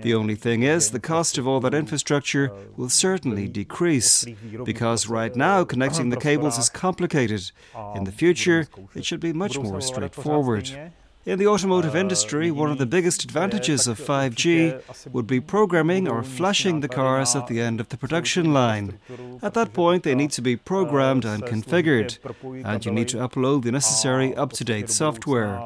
The 0.01 0.13
only 0.13 0.35
thing 0.35 0.63
is, 0.63 0.91
the 0.91 0.99
cost 0.99 1.37
of 1.37 1.47
all 1.47 1.59
that 1.59 1.73
infrastructure 1.73 2.51
will 2.77 2.89
certainly 2.89 3.47
decrease, 3.47 4.25
because 4.63 5.07
right 5.07 5.35
now 5.35 5.65
connecting 5.65 6.09
the 6.09 6.17
cables 6.17 6.57
is 6.57 6.69
complicated. 6.69 7.51
In 7.95 8.05
the 8.05 8.11
future, 8.11 8.67
it 8.95 9.05
should 9.05 9.19
be 9.19 9.33
much 9.33 9.59
more 9.59 9.81
straightforward. 9.81 10.91
In 11.27 11.37
the 11.37 11.47
automotive 11.47 11.93
industry, 11.93 12.51
one 12.51 12.71
of 12.71 12.77
the 12.77 12.85
biggest 12.85 13.25
advantages 13.25 13.85
of 13.85 13.99
5G 13.99 15.11
would 15.11 15.27
be 15.27 15.41
programming 15.41 16.07
or 16.07 16.23
flashing 16.23 16.79
the 16.79 16.87
cars 16.87 17.35
at 17.35 17.47
the 17.47 17.59
end 17.59 17.81
of 17.81 17.89
the 17.89 17.97
production 17.97 18.53
line. 18.53 18.97
At 19.41 19.53
that 19.55 19.73
point, 19.73 20.03
they 20.03 20.15
need 20.15 20.31
to 20.31 20.41
be 20.41 20.55
programmed 20.55 21.25
and 21.25 21.43
configured, 21.43 22.17
and 22.63 22.85
you 22.85 22.93
need 22.93 23.09
to 23.09 23.17
upload 23.17 23.63
the 23.63 23.73
necessary 23.73 24.33
up 24.35 24.53
to 24.53 24.63
date 24.63 24.89
software. 24.89 25.59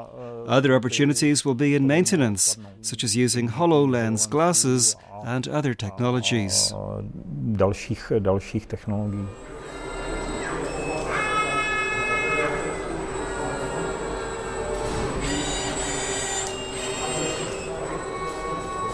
Other 0.48 0.74
opportunities 0.74 1.46
will 1.46 1.54
be 1.54 1.76
in 1.76 1.86
maintenance, 1.86 2.58
such 2.82 3.04
as 3.04 3.16
using 3.16 3.50
HoloLens 3.50 4.28
glasses 4.28 4.96
and 5.24 5.48
other 5.48 5.76
technologies. 5.76 6.74
Dalších, 7.54 8.12
dalších 8.20 8.66
technologií. 8.66 9.51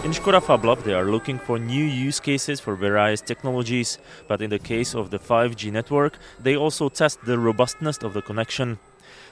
In 0.08 0.14
Skoda 0.14 0.40
FabLab, 0.40 0.84
they 0.84 0.94
are 0.94 1.04
looking 1.04 1.38
for 1.38 1.58
new 1.58 1.84
use 1.84 2.18
cases 2.18 2.60
for 2.60 2.74
various 2.74 3.20
technologies, 3.20 3.98
but 4.26 4.40
in 4.40 4.48
the 4.48 4.58
case 4.58 4.94
of 4.94 5.10
the 5.10 5.18
5G 5.18 5.70
network, 5.70 6.16
they 6.42 6.56
also 6.56 6.88
test 6.88 7.22
the 7.26 7.38
robustness 7.38 7.98
of 7.98 8.14
the 8.14 8.22
connection. 8.22 8.78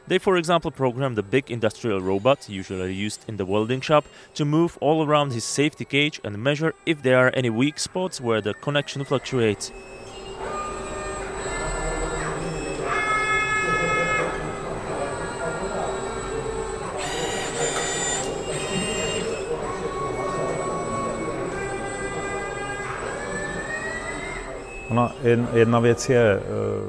They, 0.06 0.18
for 0.18 0.36
example, 0.36 0.70
program 0.70 1.14
the 1.14 1.22
big 1.22 1.50
industrial 1.50 2.02
robot, 2.02 2.50
usually 2.50 2.92
used 2.92 3.24
in 3.26 3.38
the 3.38 3.46
welding 3.46 3.80
shop, 3.80 4.04
to 4.34 4.44
move 4.44 4.76
all 4.82 5.02
around 5.02 5.32
his 5.32 5.44
safety 5.44 5.86
cage 5.86 6.20
and 6.22 6.44
measure 6.44 6.74
if 6.84 7.00
there 7.00 7.26
are 7.26 7.30
any 7.32 7.48
weak 7.48 7.78
spots 7.78 8.20
where 8.20 8.42
the 8.42 8.52
connection 8.52 9.02
fluctuates. 9.02 9.72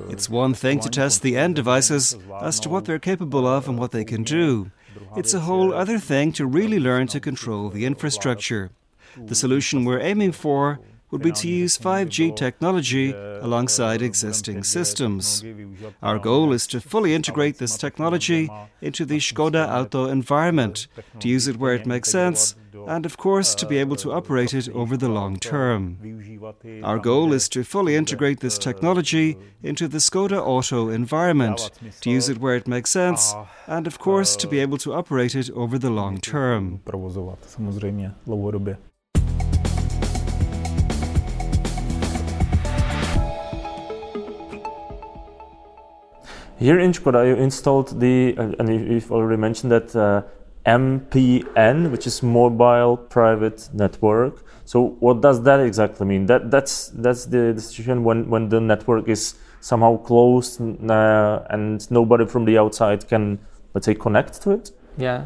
It's 0.09 0.29
one 0.29 0.53
thing 0.53 0.79
to 0.81 0.89
test 0.89 1.21
the 1.21 1.35
end 1.37 1.55
devices 1.55 2.17
as 2.41 2.59
to 2.61 2.69
what 2.69 2.85
they're 2.85 2.99
capable 2.99 3.47
of 3.47 3.67
and 3.67 3.77
what 3.77 3.91
they 3.91 4.05
can 4.05 4.23
do. 4.23 4.71
It's 5.15 5.33
a 5.33 5.39
whole 5.41 5.73
other 5.73 5.99
thing 5.99 6.31
to 6.33 6.45
really 6.45 6.79
learn 6.79 7.07
to 7.07 7.19
control 7.19 7.69
the 7.69 7.85
infrastructure. 7.85 8.71
The 9.17 9.35
solution 9.35 9.83
we're 9.83 9.99
aiming 9.99 10.33
for 10.33 10.79
would 11.09 11.21
be 11.21 11.31
to 11.31 11.47
use 11.47 11.77
5G 11.77 12.35
technology 12.35 13.13
alongside 13.13 14.01
existing 14.01 14.63
systems. 14.63 15.43
Our 16.03 16.19
goal 16.19 16.51
is 16.51 16.67
to 16.67 16.81
fully 16.81 17.13
integrate 17.13 17.57
this 17.57 17.77
technology 17.77 18.49
into 18.81 19.05
the 19.05 19.17
Skoda 19.17 19.67
Auto 19.69 20.05
environment, 20.05 20.87
to 21.19 21.29
use 21.29 21.47
it 21.47 21.57
where 21.57 21.73
it 21.73 21.85
makes 21.85 22.11
sense, 22.11 22.55
and 22.87 23.05
of 23.05 23.17
course 23.17 23.55
to 23.55 23.65
be 23.65 23.77
able 23.77 23.95
to 23.97 24.11
operate 24.11 24.53
it 24.53 24.69
over 24.69 24.97
the 24.97 25.09
long 25.09 25.37
term. 25.37 25.97
Our 26.83 26.99
goal 26.99 27.33
is 27.33 27.49
to 27.49 27.63
fully 27.63 27.95
integrate 27.95 28.39
this 28.39 28.57
technology 28.57 29.37
into 29.63 29.87
the 29.87 29.97
Skoda 29.97 30.39
Auto 30.45 30.89
environment, 30.89 31.71
to 32.01 32.09
use 32.09 32.29
it 32.29 32.39
where 32.39 32.55
it 32.55 32.67
makes 32.67 32.91
sense, 32.91 33.33
and 33.65 33.87
of 33.87 33.99
course 33.99 34.35
to 34.35 34.47
be 34.47 34.59
able 34.59 34.77
to 34.79 34.93
operate 34.93 35.35
it 35.35 35.49
over 35.51 35.77
the 35.77 35.89
long 35.89 36.19
term. 36.19 36.81
Here 46.59 46.79
in 46.79 46.91
Skoda, 46.91 47.27
you 47.27 47.35
installed 47.35 47.99
the, 47.99 48.35
and 48.35 48.67
you've 48.91 49.11
already 49.11 49.39
mentioned 49.39 49.71
that 49.71 49.95
uh, 49.95 50.23
MPN, 50.67 51.91
which 51.91 52.05
is 52.05 52.21
Mobile 52.21 52.97
Private 52.97 53.69
Network. 53.73 54.43
So, 54.65 54.97
what 54.99 55.21
does 55.21 55.41
that 55.43 55.61
exactly 55.61 56.05
mean? 56.05 56.25
That 56.25 56.51
that's 56.51 56.89
that's 56.89 57.25
the, 57.25 57.53
the 57.55 57.61
situation 57.61 58.03
when 58.03 58.29
when 58.29 58.49
the 58.49 58.59
network 58.59 59.07
is 59.07 59.35
somehow 59.61 59.97
closed 59.97 60.61
uh, 60.61 61.39
and 61.49 61.89
nobody 61.89 62.25
from 62.25 62.45
the 62.45 62.57
outside 62.57 63.07
can, 63.07 63.39
let's 63.73 63.85
say, 63.85 63.95
connect 63.95 64.41
to 64.41 64.51
it. 64.51 64.71
Yeah. 64.97 65.25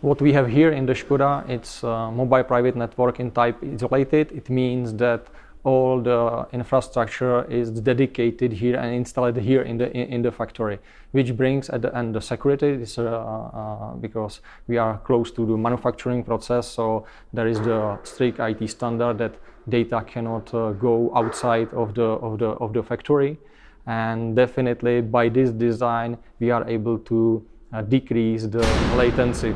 What 0.00 0.20
we 0.20 0.32
have 0.32 0.48
here 0.48 0.70
in 0.70 0.84
the 0.86 0.92
Skoda, 0.92 1.48
it's 1.48 1.82
mobile 1.82 2.44
private 2.44 2.76
network 2.76 3.20
in 3.20 3.30
type 3.30 3.56
isolated. 3.62 4.32
It 4.32 4.50
means 4.50 4.92
that 4.94 5.26
all 5.64 6.00
the 6.00 6.46
infrastructure 6.52 7.44
is 7.50 7.70
dedicated 7.70 8.52
here 8.52 8.76
and 8.76 8.94
installed 8.94 9.36
here 9.36 9.62
in 9.62 9.78
the 9.78 9.90
in, 9.96 10.08
in 10.14 10.22
the 10.22 10.30
factory, 10.30 10.78
which 11.12 11.34
brings 11.36 11.70
at 11.70 11.82
the 11.82 11.96
end 11.96 12.14
the 12.14 12.20
security 12.20 12.68
is 12.68 12.98
uh, 12.98 13.02
uh, 13.02 13.94
because 13.94 14.40
we 14.68 14.76
are 14.76 14.98
close 14.98 15.30
to 15.32 15.46
the 15.46 15.56
manufacturing 15.56 16.22
process, 16.22 16.68
so 16.68 17.06
there 17.32 17.48
is 17.48 17.58
the 17.60 17.98
strict 18.04 18.38
IT 18.38 18.68
standard 18.68 19.18
that 19.18 19.34
data 19.68 20.04
cannot 20.06 20.52
uh, 20.52 20.72
go 20.72 21.10
outside 21.16 21.72
of 21.72 21.94
the 21.94 22.02
of 22.02 22.38
the 22.38 22.48
of 22.48 22.74
the 22.74 22.82
factory, 22.82 23.38
and 23.86 24.36
definitely 24.36 25.00
by 25.00 25.30
this 25.30 25.50
design 25.50 26.18
we 26.40 26.50
are 26.50 26.68
able 26.68 26.98
to 26.98 27.42
uh, 27.72 27.80
decrease 27.80 28.46
the 28.46 28.66
latency. 28.96 29.54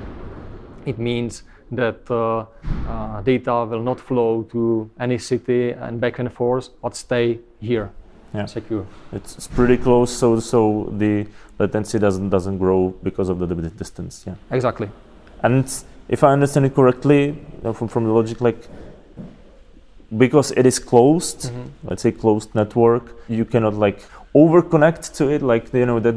It 0.87 0.99
means 0.99 1.43
that 1.71 2.11
uh, 2.11 2.47
uh, 2.89 3.21
data 3.23 3.65
will 3.65 3.83
not 3.83 4.01
flow 4.01 4.43
to 4.53 4.91
any 4.99 5.19
city 5.19 5.71
and 5.71 6.01
back 6.01 6.19
and 6.19 6.33
forth, 6.33 6.71
but 6.83 6.97
stay 6.97 7.39
here, 7.61 7.91
yeah. 8.35 8.47
secure. 8.47 8.87
It's, 9.13 9.37
it's 9.37 9.49
pretty 9.49 9.77
close, 9.77 10.17
so 10.17 10.41
so 10.41 10.93
the 10.97 11.27
latency 11.59 11.99
doesn't 11.99 12.31
doesn't 12.31 12.59
grow 12.59 12.95
because 13.03 13.29
of 13.29 13.39
the 13.39 13.47
distance. 13.71 14.25
Yeah, 14.27 14.35
exactly. 14.51 14.89
And 15.43 15.71
if 16.09 16.25
I 16.25 16.33
understand 16.33 16.67
it 16.67 16.75
correctly, 16.75 17.37
from 17.75 17.89
from 17.89 18.05
the 18.05 18.13
logic, 18.13 18.41
like 18.41 18.69
because 20.17 20.53
it 20.53 20.67
is 20.67 20.79
closed, 20.79 21.51
mm-hmm. 21.51 21.89
let's 21.89 22.03
say 22.03 22.13
closed 22.13 22.55
network, 22.55 23.15
you 23.29 23.45
cannot 23.45 23.75
like 23.75 24.03
over 24.41 24.63
connect 24.63 25.15
to 25.19 25.29
it 25.35 25.43
like 25.43 25.73
you 25.73 25.87
know 25.87 26.01
that 26.01 26.17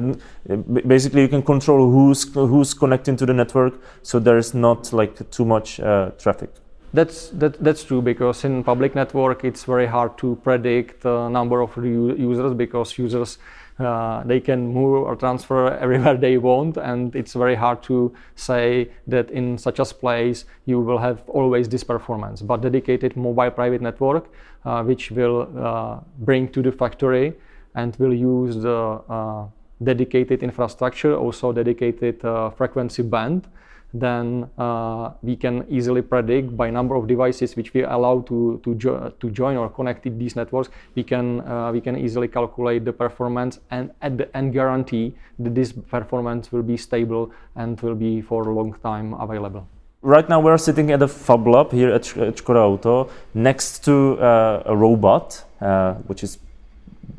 basically 0.88 1.22
you 1.22 1.28
can 1.28 1.44
control 1.54 1.92
who's 1.92 2.24
who's 2.34 2.74
connecting 2.74 3.16
to 3.16 3.26
the 3.26 3.34
network 3.34 3.74
so 4.04 4.20
there's 4.20 4.54
not 4.54 4.92
like 4.94 5.14
too 5.32 5.46
much 5.46 5.80
uh, 5.80 6.12
traffic. 6.18 6.50
That's 6.94 7.30
that, 7.30 7.64
that's 7.64 7.84
true 7.84 8.02
because 8.02 8.44
in 8.44 8.64
public 8.64 8.96
network 8.96 9.46
it's 9.46 9.64
very 9.64 9.88
hard 9.88 10.18
to 10.18 10.36
predict 10.44 11.02
the 11.02 11.30
number 11.30 11.62
of 11.62 11.78
users 11.78 12.54
because 12.54 12.98
users 12.98 13.38
uh, 13.80 14.24
they 14.26 14.42
can 14.42 14.68
move 14.68 15.04
or 15.08 15.16
transfer 15.16 15.72
everywhere 15.86 16.18
they 16.18 16.38
want 16.38 16.78
and 16.78 17.16
it's 17.16 17.34
very 17.34 17.56
hard 17.56 17.82
to 17.84 18.14
say 18.36 18.90
that 19.08 19.32
in 19.32 19.58
such 19.58 19.80
a 19.80 19.86
place 19.86 20.44
you 20.66 20.82
will 20.82 20.98
have 20.98 21.24
always 21.30 21.70
this 21.70 21.84
performance. 21.84 22.42
But 22.42 22.62
dedicated 22.62 23.16
mobile 23.16 23.52
private 23.52 23.82
network 23.82 24.30
uh, 24.66 24.84
which 24.84 25.12
will 25.12 25.48
uh, 25.58 26.00
bring 26.20 26.50
to 26.50 26.62
the 26.62 26.74
factory 26.74 27.34
and 27.76 27.96
will 27.98 28.14
use 28.14 28.56
the 28.58 29.02
uh, 29.10 29.46
dedicated 29.84 30.44
infrastructure, 30.44 31.16
also 31.16 31.52
dedicated 31.52 32.24
uh, 32.24 32.50
frequency 32.52 33.04
band, 33.04 33.48
then 33.94 34.50
uh, 34.58 35.12
we 35.22 35.36
can 35.36 35.66
easily 35.70 36.02
predict 36.02 36.56
by 36.56 36.70
number 36.70 36.96
of 36.96 37.08
devices 37.08 37.56
which 37.56 37.74
we 37.74 37.84
allow 37.84 38.22
to 38.22 38.60
to, 38.64 38.76
jo- 38.76 39.14
to 39.20 39.30
join 39.30 39.58
or 39.58 39.70
connect 39.70 40.04
these 40.18 40.36
networks. 40.36 40.70
We 40.96 41.04
can 41.04 41.42
uh, 41.42 41.72
we 41.72 41.82
can 41.82 41.98
easily 41.98 42.28
calculate 42.28 42.86
the 42.86 42.94
performance 42.94 43.60
and 43.70 43.92
at 44.02 44.18
the 44.18 44.26
guarantee 44.54 45.14
that 45.40 45.56
this 45.56 45.74
performance 45.74 46.52
will 46.52 46.64
be 46.64 46.78
stable 46.78 47.32
and 47.56 47.80
will 47.82 47.96
be 47.96 48.22
for 48.22 48.48
a 48.48 48.54
long 48.54 48.74
time 48.82 49.14
available. 49.14 49.68
Right 50.04 50.28
now 50.28 50.40
we're 50.40 50.58
sitting 50.58 50.92
at 50.92 51.02
a 51.02 51.08
Fab 51.08 51.46
Lab 51.46 51.72
here 51.72 51.90
at, 51.90 52.18
at 52.18 52.38
Skoda 52.38 52.66
Auto 52.68 53.10
next 53.34 53.84
to 53.86 54.18
uh, 54.20 54.64
a 54.66 54.76
robot, 54.76 55.44
uh, 55.60 55.94
which 56.08 56.24
is 56.24 56.40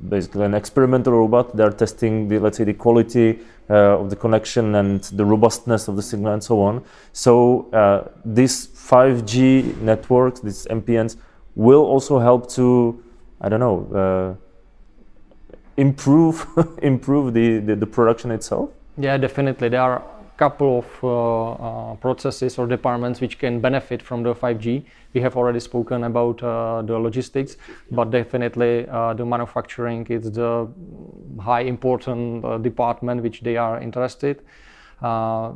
basically 0.09 0.45
an 0.45 0.55
experimental 0.55 1.13
robot. 1.13 1.57
They're 1.57 1.73
testing 1.73 2.29
the 2.29 2.39
let's 2.39 2.59
say 2.59 2.65
the 2.65 2.75
quality 2.75 3.39
uh, 3.71 4.01
of 4.01 4.11
the 4.11 4.17
connection 4.17 4.75
and 4.75 5.03
the 5.05 5.25
robustness 5.25 5.89
of 5.89 5.97
the 5.97 6.03
signal 6.03 6.33
and 6.33 6.43
so 6.43 6.61
on. 6.61 6.85
So 7.13 7.71
uh, 7.73 8.09
these 8.25 8.67
5G 8.69 9.79
networks, 9.79 10.41
these 10.41 10.67
MPNs, 10.67 11.17
will 11.55 11.83
also 11.83 12.19
help 12.19 12.51
to 12.53 13.03
I 13.41 13.49
don't 13.49 13.61
know 13.61 13.79
uh, 14.03 15.63
improve 15.77 16.47
improve 16.83 17.35
the, 17.35 17.59
the, 17.59 17.77
the 17.77 17.87
production 17.87 18.31
itself. 18.31 18.71
Yeah, 18.99 19.17
definitely. 19.17 19.69
There 19.69 19.81
are 19.81 20.03
couple 20.37 20.79
of 20.79 20.87
uh, 21.05 21.53
uh, 21.53 21.95
processes 21.97 22.59
or 22.59 22.67
departments 22.67 23.21
which 23.21 23.39
can 23.39 23.61
benefit 23.61 24.03
from 24.03 24.23
the 24.23 24.35
5G. 24.35 24.85
We 25.15 25.21
have 25.21 25.37
already 25.37 25.61
spoken 25.61 26.05
about 26.05 26.43
uh, 26.43 26.83
the 26.83 26.99
logistics, 26.99 27.57
but 27.91 28.11
definitely 28.11 28.85
the 28.85 29.25
manufacturing 29.27 30.07
is 30.09 30.33
the 30.33 30.69
high 31.41 31.61
important 31.61 32.63
department 32.63 33.23
which 33.23 33.43
they 33.43 33.57
are 33.57 33.81
interested. 33.81 34.43
uh, 35.03 35.53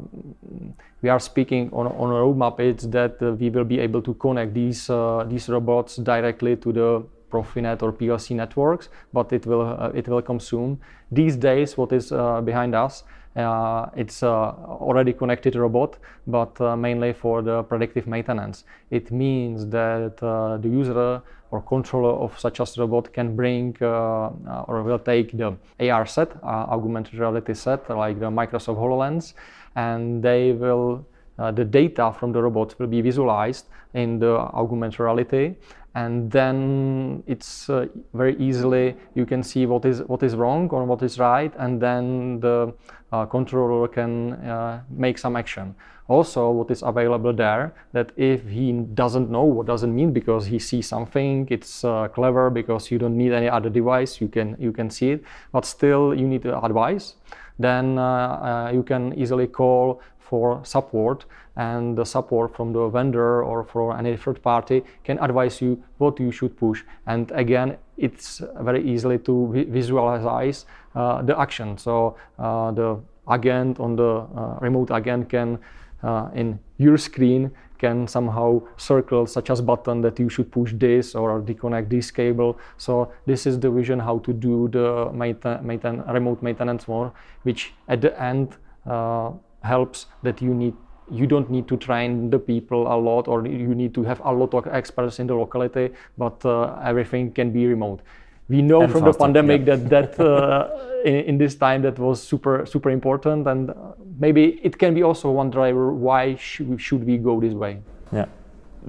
we 1.02 1.08
are 1.08 1.20
speaking 1.20 1.70
on, 1.72 1.86
on 1.86 2.10
a 2.10 2.14
roadmap, 2.14 2.58
it's 2.60 2.84
that 2.86 3.22
uh, 3.22 3.32
we 3.32 3.50
will 3.50 3.64
be 3.64 3.78
able 3.78 4.02
to 4.02 4.14
connect 4.14 4.54
these 4.54 4.90
uh, 4.90 5.24
these 5.28 5.48
robots 5.48 5.96
directly 5.96 6.56
to 6.56 6.72
the 6.72 7.06
Profinet 7.30 7.82
or 7.82 7.92
PLC 7.92 8.34
networks, 8.34 8.88
but 9.12 9.32
it 9.32 9.46
will 9.46 9.92
it 9.94 10.08
will 10.08 10.22
come 10.22 10.40
soon. 10.40 10.80
These 11.10 11.36
days, 11.36 11.76
what 11.76 11.92
is 11.92 12.10
behind 12.44 12.74
us, 12.74 13.04
uh, 13.36 13.90
it's 13.96 14.22
already 14.22 15.12
connected 15.12 15.54
robot, 15.56 15.98
but 16.26 16.58
mainly 16.78 17.12
for 17.12 17.42
the 17.42 17.62
predictive 17.64 18.06
maintenance. 18.06 18.64
It 18.90 19.10
means 19.10 19.68
that 19.68 20.16
the 20.18 20.68
user 20.68 21.22
or 21.50 21.62
controller 21.62 22.14
of 22.24 22.38
such 22.38 22.60
a 22.60 22.66
robot 22.78 23.12
can 23.12 23.36
bring 23.36 23.76
uh, 23.80 24.30
or 24.66 24.82
will 24.82 24.98
take 24.98 25.36
the 25.36 25.56
AR 25.80 26.06
set, 26.06 26.32
uh, 26.42 26.46
augmented 26.46 27.14
reality 27.14 27.54
set, 27.54 27.88
like 27.88 28.18
the 28.18 28.30
Microsoft 28.30 28.78
HoloLens, 28.78 29.34
and 29.76 30.22
they 30.22 30.52
will 30.52 31.06
uh, 31.38 31.50
the 31.50 31.64
data 31.64 32.14
from 32.18 32.32
the 32.32 32.42
robot 32.42 32.74
will 32.78 32.86
be 32.86 33.02
visualized 33.02 33.66
in 33.92 34.18
the 34.18 34.38
augmented 34.54 34.98
reality 34.98 35.54
and 35.94 36.30
then 36.30 37.22
it's 37.26 37.68
uh, 37.68 37.86
very 38.14 38.36
easily 38.38 38.94
you 39.14 39.26
can 39.26 39.42
see 39.42 39.66
what 39.66 39.84
is 39.84 40.00
what 40.04 40.22
is 40.22 40.34
wrong 40.34 40.68
or 40.70 40.84
what 40.84 41.02
is 41.02 41.18
right 41.18 41.52
and 41.58 41.80
then 41.80 42.40
the 42.40 42.72
uh, 43.05 43.05
controller 43.24 43.88
can 43.88 44.34
uh, 44.34 44.82
make 44.90 45.16
some 45.16 45.36
action. 45.36 45.74
Also 46.08 46.50
what 46.50 46.70
is 46.70 46.82
available 46.82 47.32
there 47.32 47.74
that 47.92 48.12
if 48.16 48.46
he 48.46 48.72
doesn't 48.72 49.30
know 49.30 49.42
what 49.42 49.66
doesn't 49.66 49.94
mean 49.94 50.12
because 50.12 50.46
he 50.46 50.58
sees 50.58 50.86
something 50.86 51.48
it's 51.50 51.84
uh, 51.84 52.06
clever 52.08 52.48
because 52.48 52.92
you 52.92 52.98
don't 52.98 53.16
need 53.16 53.32
any 53.32 53.48
other 53.48 53.68
device 53.68 54.20
you 54.20 54.28
can 54.28 54.56
you 54.58 54.72
can 54.72 54.90
see 54.90 55.12
it. 55.12 55.24
But 55.52 55.64
still 55.64 56.14
you 56.14 56.28
need 56.28 56.46
advice. 56.46 57.14
Then 57.58 57.98
uh, 57.98 58.02
uh, 58.02 58.70
you 58.72 58.82
can 58.82 59.14
easily 59.14 59.46
call 59.46 60.00
for 60.28 60.60
support 60.64 61.24
and 61.56 61.96
the 61.96 62.04
support 62.04 62.54
from 62.54 62.72
the 62.72 62.88
vendor 62.88 63.42
or 63.42 63.64
for 63.64 63.96
any 63.96 64.16
third 64.16 64.42
party 64.42 64.82
can 65.04 65.18
advise 65.18 65.60
you 65.62 65.82
what 65.98 66.18
you 66.20 66.30
should 66.30 66.56
push 66.56 66.82
and 67.06 67.30
again 67.32 67.76
it's 67.96 68.42
very 68.60 68.82
easily 68.84 69.18
to 69.18 69.66
visualize 69.70 70.66
uh, 70.94 71.22
the 71.22 71.38
action 71.38 71.78
so 71.78 72.16
uh, 72.38 72.70
the 72.72 72.98
agent 73.32 73.80
on 73.80 73.96
the 73.96 74.26
uh, 74.36 74.58
remote 74.60 74.90
agent 74.90 75.28
can 75.28 75.58
uh, 76.02 76.28
in 76.34 76.58
your 76.78 76.98
screen 76.98 77.50
can 77.78 78.06
somehow 78.06 78.60
circle 78.76 79.26
such 79.26 79.50
as 79.50 79.60
button 79.60 80.00
that 80.00 80.18
you 80.18 80.28
should 80.28 80.50
push 80.50 80.72
this 80.74 81.14
or 81.14 81.40
disconnect 81.40 81.90
this 81.90 82.10
cable. 82.10 82.58
So 82.78 83.12
this 83.26 83.46
is 83.46 83.60
the 83.60 83.70
vision 83.70 83.98
how 83.98 84.18
to 84.20 84.32
do 84.32 84.68
the 84.68 85.10
mainten 85.12 86.12
remote 86.12 86.42
maintenance 86.42 86.88
more, 86.88 87.12
which 87.42 87.74
at 87.88 88.00
the 88.00 88.20
end 88.20 88.56
uh, 88.86 89.32
helps 89.66 90.06
that 90.22 90.40
you 90.40 90.54
need 90.54 90.74
you 91.10 91.26
don't 91.26 91.50
need 91.50 91.68
to 91.68 91.76
train 91.76 92.30
the 92.30 92.38
people 92.38 92.92
a 92.92 92.96
lot 92.96 93.28
or 93.28 93.46
you 93.46 93.74
need 93.74 93.94
to 93.94 94.02
have 94.02 94.20
a 94.24 94.32
lot 94.32 94.54
of 94.54 94.66
experts 94.66 95.18
in 95.18 95.26
the 95.26 95.34
locality, 95.34 95.90
but 96.18 96.44
uh, 96.44 96.78
everything 96.82 97.32
can 97.32 97.52
be 97.52 97.66
remote. 97.66 98.00
We 98.48 98.62
know 98.62 98.82
and 98.82 98.92
from 98.92 99.02
faster, 99.02 99.18
the 99.18 99.24
pandemic 99.24 99.66
yeah. 99.66 99.76
that 99.76 100.16
that 100.16 100.20
uh, 100.20 100.68
in, 101.04 101.14
in, 101.14 101.38
this 101.38 101.56
time 101.56 101.82
that 101.82 101.98
was 101.98 102.22
super 102.22 102.64
super 102.64 102.90
important, 102.90 103.46
and 103.46 103.72
maybe 104.20 104.60
it 104.62 104.78
can 104.78 104.94
be 104.94 105.02
also 105.02 105.30
one 105.30 105.50
driver 105.50 105.92
why 105.92 106.36
sh- 106.36 106.62
should 106.78 107.04
we 107.04 107.18
go 107.18 107.40
this 107.40 107.54
way. 107.54 107.82
Yeah. 108.12 108.26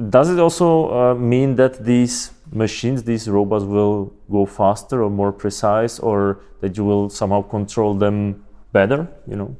Does 0.10 0.30
it 0.30 0.38
also 0.38 0.92
uh, 0.94 1.16
mean 1.16 1.56
that 1.56 1.84
these 1.84 2.32
machines, 2.52 3.04
these 3.04 3.28
robots, 3.28 3.66
will 3.66 4.14
go 4.30 4.46
faster 4.46 5.04
or 5.04 5.10
more 5.10 5.32
precise, 5.32 5.98
or 5.98 6.42
that 6.62 6.78
you 6.78 6.86
will 6.86 7.10
somehow 7.10 7.42
control 7.42 7.96
them 7.96 8.46
better? 8.74 9.08
You 9.28 9.38
know. 9.38 9.56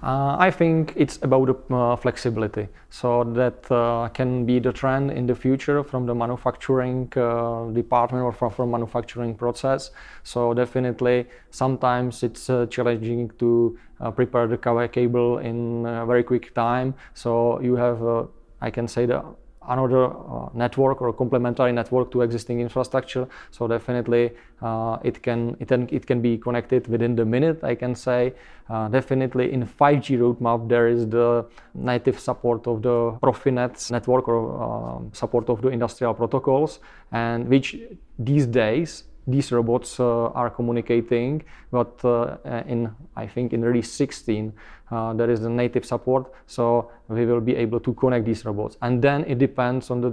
Uh, 0.00 0.36
I 0.38 0.50
think 0.52 0.92
it's 0.94 1.18
about 1.22 1.64
uh, 1.70 1.96
flexibility. 1.96 2.68
So 2.90 3.24
that 3.24 3.70
uh, 3.70 4.08
can 4.10 4.46
be 4.46 4.60
the 4.60 4.72
trend 4.72 5.10
in 5.10 5.26
the 5.26 5.34
future 5.34 5.82
from 5.82 6.06
the 6.06 6.14
manufacturing 6.14 7.12
uh, 7.16 7.66
department 7.72 8.22
or 8.22 8.32
from, 8.32 8.52
from 8.52 8.70
manufacturing 8.70 9.34
process. 9.34 9.90
So 10.22 10.54
definitely, 10.54 11.26
sometimes 11.50 12.22
it's 12.22 12.48
uh, 12.48 12.66
challenging 12.66 13.30
to 13.38 13.76
uh, 14.00 14.10
prepare 14.12 14.46
the 14.46 14.88
cable 14.92 15.38
in 15.38 15.84
a 15.84 16.06
very 16.06 16.22
quick 16.22 16.54
time. 16.54 16.94
So 17.14 17.60
you 17.60 17.74
have, 17.74 18.28
I 18.60 18.70
can 18.70 18.86
say, 18.86 19.06
the 19.06 19.24
another 19.68 20.06
uh, 20.06 20.48
network 20.54 21.00
or 21.02 21.12
complementary 21.12 21.72
network 21.72 22.10
to 22.12 22.22
existing 22.22 22.60
infrastructure. 22.60 23.28
So 23.50 23.68
definitely 23.68 24.32
uh, 24.62 24.98
it 25.02 25.22
can 25.22 25.56
it 25.60 25.68
can 25.68 25.88
it 25.90 26.06
can 26.06 26.20
be 26.20 26.38
connected 26.38 26.88
within 26.88 27.14
the 27.16 27.24
minute. 27.24 27.62
I 27.62 27.74
can 27.74 27.94
say 27.94 28.34
uh, 28.68 28.88
definitely 28.88 29.52
in 29.52 29.66
5G 29.66 30.18
roadmap 30.18 30.68
there 30.68 30.88
is 30.88 31.08
the 31.08 31.46
native 31.74 32.18
support 32.18 32.66
of 32.66 32.82
the 32.82 33.18
Profinet 33.22 33.90
network 33.90 34.28
or 34.28 34.40
um, 34.62 35.10
support 35.12 35.48
of 35.48 35.62
the 35.62 35.68
industrial 35.68 36.14
protocols, 36.14 36.80
and 37.12 37.48
which 37.48 37.76
these 38.18 38.46
days 38.46 39.04
these 39.28 39.52
robots 39.52 40.00
uh, 40.00 40.28
are 40.28 40.50
communicating, 40.50 41.44
but 41.70 42.02
uh, 42.04 42.36
in 42.66 42.90
I 43.14 43.26
think 43.26 43.52
in 43.52 43.62
release 43.62 43.92
16 43.92 44.52
uh, 44.90 45.12
there 45.12 45.30
is 45.30 45.40
the 45.40 45.50
native 45.50 45.84
support, 45.84 46.32
so 46.46 46.90
we 47.08 47.26
will 47.26 47.40
be 47.40 47.54
able 47.54 47.80
to 47.80 47.92
connect 47.94 48.24
these 48.24 48.44
robots. 48.44 48.78
And 48.80 49.02
then 49.02 49.24
it 49.26 49.38
depends 49.38 49.90
on 49.90 50.00
the 50.00 50.10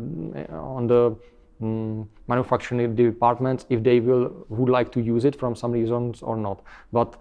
on 0.52 0.88
the 0.88 1.16
um, 1.62 2.10
manufacturing 2.28 2.96
departments 2.96 3.66
if 3.70 3.82
they 3.84 4.02
will 4.02 4.46
would 4.50 4.70
like 4.70 4.92
to 4.92 5.02
use 5.02 5.24
it 5.24 5.40
from 5.40 5.56
some 5.56 5.72
reasons 5.72 6.22
or 6.22 6.36
not. 6.36 6.62
But 6.92 7.16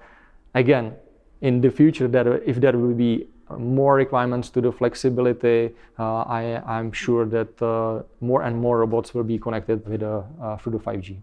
again, 0.54 0.94
in 1.40 1.60
the 1.60 1.70
future, 1.70 2.08
there 2.08 2.38
if 2.42 2.60
there 2.60 2.76
will 2.76 2.94
be 2.94 3.28
more 3.58 3.94
requirements 3.94 4.50
to 4.50 4.60
the 4.60 4.72
flexibility, 4.72 5.70
uh, 5.98 6.22
I, 6.22 6.62
I'm 6.66 6.92
sure 6.92 7.26
that 7.26 7.62
uh, 7.62 8.02
more 8.20 8.42
and 8.42 8.58
more 8.58 8.78
robots 8.78 9.14
will 9.14 9.22
be 9.22 9.38
connected 9.38 9.86
with 9.86 10.02
uh, 10.02 10.56
through 10.56 10.72
the 10.72 10.78
5G. 10.78 11.18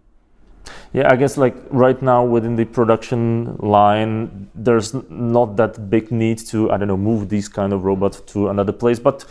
Yeah, 0.92 1.10
I 1.10 1.16
guess 1.16 1.36
like 1.36 1.56
right 1.70 2.00
now 2.02 2.24
within 2.24 2.56
the 2.56 2.64
production 2.64 3.56
line, 3.58 4.50
there's 4.54 4.94
not 5.10 5.56
that 5.56 5.90
big 5.90 6.12
need 6.12 6.38
to 6.48 6.70
I 6.70 6.76
don't 6.76 6.88
know 6.88 6.96
move 6.96 7.28
these 7.28 7.48
kind 7.48 7.72
of 7.72 7.84
robots 7.84 8.20
to 8.32 8.48
another 8.48 8.72
place, 8.72 8.98
but 8.98 9.24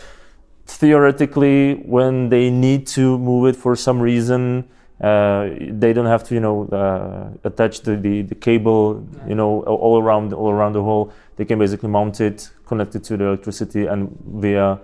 theoretically, 0.66 1.74
when 1.74 2.28
they 2.28 2.50
need 2.50 2.86
to 2.88 3.18
move 3.18 3.46
it 3.46 3.56
for 3.56 3.76
some 3.76 4.00
reason, 4.00 4.68
uh, 5.00 5.50
they 5.58 5.92
don't 5.92 6.06
have 6.06 6.24
to 6.24 6.34
you 6.34 6.40
know 6.40 6.68
uh, 6.68 7.48
attach 7.48 7.80
the, 7.80 7.96
the, 7.96 8.22
the, 8.22 8.34
cable 8.34 9.04
you 9.26 9.34
know 9.34 9.62
all 9.62 10.00
around 10.00 10.32
all 10.32 10.50
around 10.50 10.72
the 10.74 10.82
hole. 10.82 11.12
They 11.36 11.44
can 11.44 11.58
basically 11.58 11.88
mount 11.88 12.20
it, 12.20 12.50
connect 12.66 12.94
it 12.94 13.04
to 13.04 13.16
the 13.16 13.24
electricity, 13.24 13.86
and 13.86 14.16
via 14.24 14.80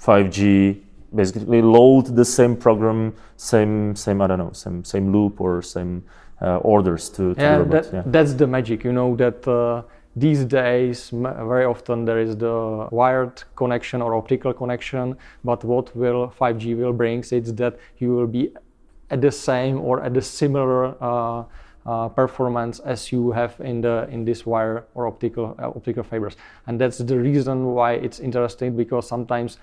5G 0.00 0.82
basically 1.14 1.62
load 1.62 2.06
the 2.06 2.24
same 2.24 2.56
program, 2.56 3.14
same 3.36 3.94
same 3.96 4.20
I 4.20 4.26
don't 4.26 4.38
know, 4.38 4.52
same 4.52 4.84
same 4.84 5.12
loop 5.12 5.40
or 5.40 5.62
same 5.62 6.04
uh, 6.40 6.56
orders 6.58 7.08
to, 7.10 7.34
to 7.34 7.40
yeah, 7.40 7.58
the 7.58 7.64
robot. 7.64 7.84
That, 7.84 7.94
yeah, 7.94 8.02
that's 8.06 8.34
the 8.34 8.46
magic. 8.46 8.84
You 8.84 8.92
know 8.92 9.16
that 9.16 9.46
uh, 9.46 9.82
these 10.16 10.44
days 10.44 11.10
very 11.10 11.64
often 11.64 12.04
there 12.04 12.18
is 12.18 12.36
the 12.36 12.88
wired 12.90 13.42
connection 13.56 14.02
or 14.02 14.14
optical 14.14 14.52
connection. 14.52 15.16
But 15.44 15.64
what 15.64 15.94
will 15.96 16.32
5G 16.38 16.76
will 16.76 16.92
bring 16.92 17.20
is 17.20 17.54
that 17.54 17.78
you 17.98 18.14
will 18.14 18.26
be 18.26 18.52
at 19.10 19.20
the 19.20 19.32
same 19.32 19.80
or 19.80 20.02
at 20.02 20.14
the 20.14 20.22
similar. 20.22 21.02
Uh, 21.02 21.44
uh, 21.84 22.08
performance 22.08 22.78
as 22.78 23.10
you 23.10 23.32
have 23.32 23.56
in 23.58 23.80
the 23.80 24.06
in 24.08 24.24
this 24.24 24.46
wire 24.46 24.84
or 24.94 25.08
optical 25.08 25.56
uh, 25.58 25.66
optical 25.66 26.04
fibers 26.04 26.36
and 26.68 26.80
that's 26.80 26.98
the 26.98 27.18
reason 27.18 27.66
why 27.74 27.94
it's 27.94 28.20
interesting 28.20 28.76
because 28.76 29.08
sometimes 29.08 29.58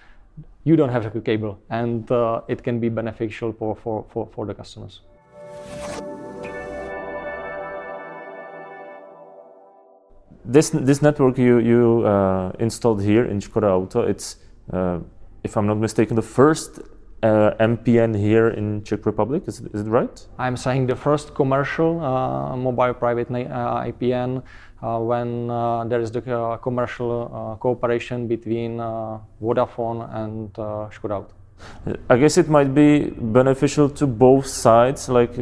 you 0.64 0.76
don't 0.76 0.90
have 0.90 1.06
a 1.06 1.22
cable 1.22 1.60
and 1.70 2.10
uh, 2.12 2.42
it 2.48 2.64
can 2.64 2.80
be 2.80 2.90
beneficial 2.90 3.54
for, 3.54 3.76
for, 3.76 4.06
for, 4.10 4.28
for 4.34 4.46
the 4.46 4.54
customers. 4.54 5.02
This, 10.46 10.70
this 10.72 11.02
network 11.02 11.38
you, 11.38 11.60
you 11.60 12.04
uh, 12.06 12.52
installed 12.60 13.04
here 13.04 13.26
in 13.26 13.40
Skoda 13.40 13.70
Auto, 13.70 14.02
it's, 14.02 14.38
uh, 14.74 15.00
if 15.44 15.56
I'm 15.56 15.68
not 15.68 15.78
mistaken, 15.78 16.16
the 16.16 16.22
first 16.22 16.80
uh, 17.24 17.52
MPN 17.60 18.18
here 18.18 18.50
in 18.50 18.84
Czech 18.84 19.06
Republic. 19.06 19.44
Is, 19.48 19.62
is 19.74 19.82
it 19.82 19.90
right? 19.90 20.28
I'm 20.38 20.58
saying 20.58 20.88
the 20.88 20.96
first 20.96 21.36
commercial 21.36 22.00
uh, 22.00 22.56
mobile 22.56 22.94
private 22.94 23.30
uh, 23.30 23.84
IPN 23.84 24.44
when 24.82 25.50
uh, 25.50 25.84
there 25.86 26.00
is 26.00 26.12
the 26.12 26.22
uh, 26.38 26.58
commercial 26.58 27.58
cooperation 27.60 28.28
between 28.28 28.78
Vodafone 29.42 30.14
and 30.14 30.54
Skoda. 30.54 31.26
I 32.10 32.18
guess 32.18 32.38
it 32.38 32.50
might 32.50 32.74
be 32.74 33.10
beneficial 33.10 33.90
to 33.90 34.08
both 34.08 34.48
sides. 34.48 35.10
Like 35.10 35.36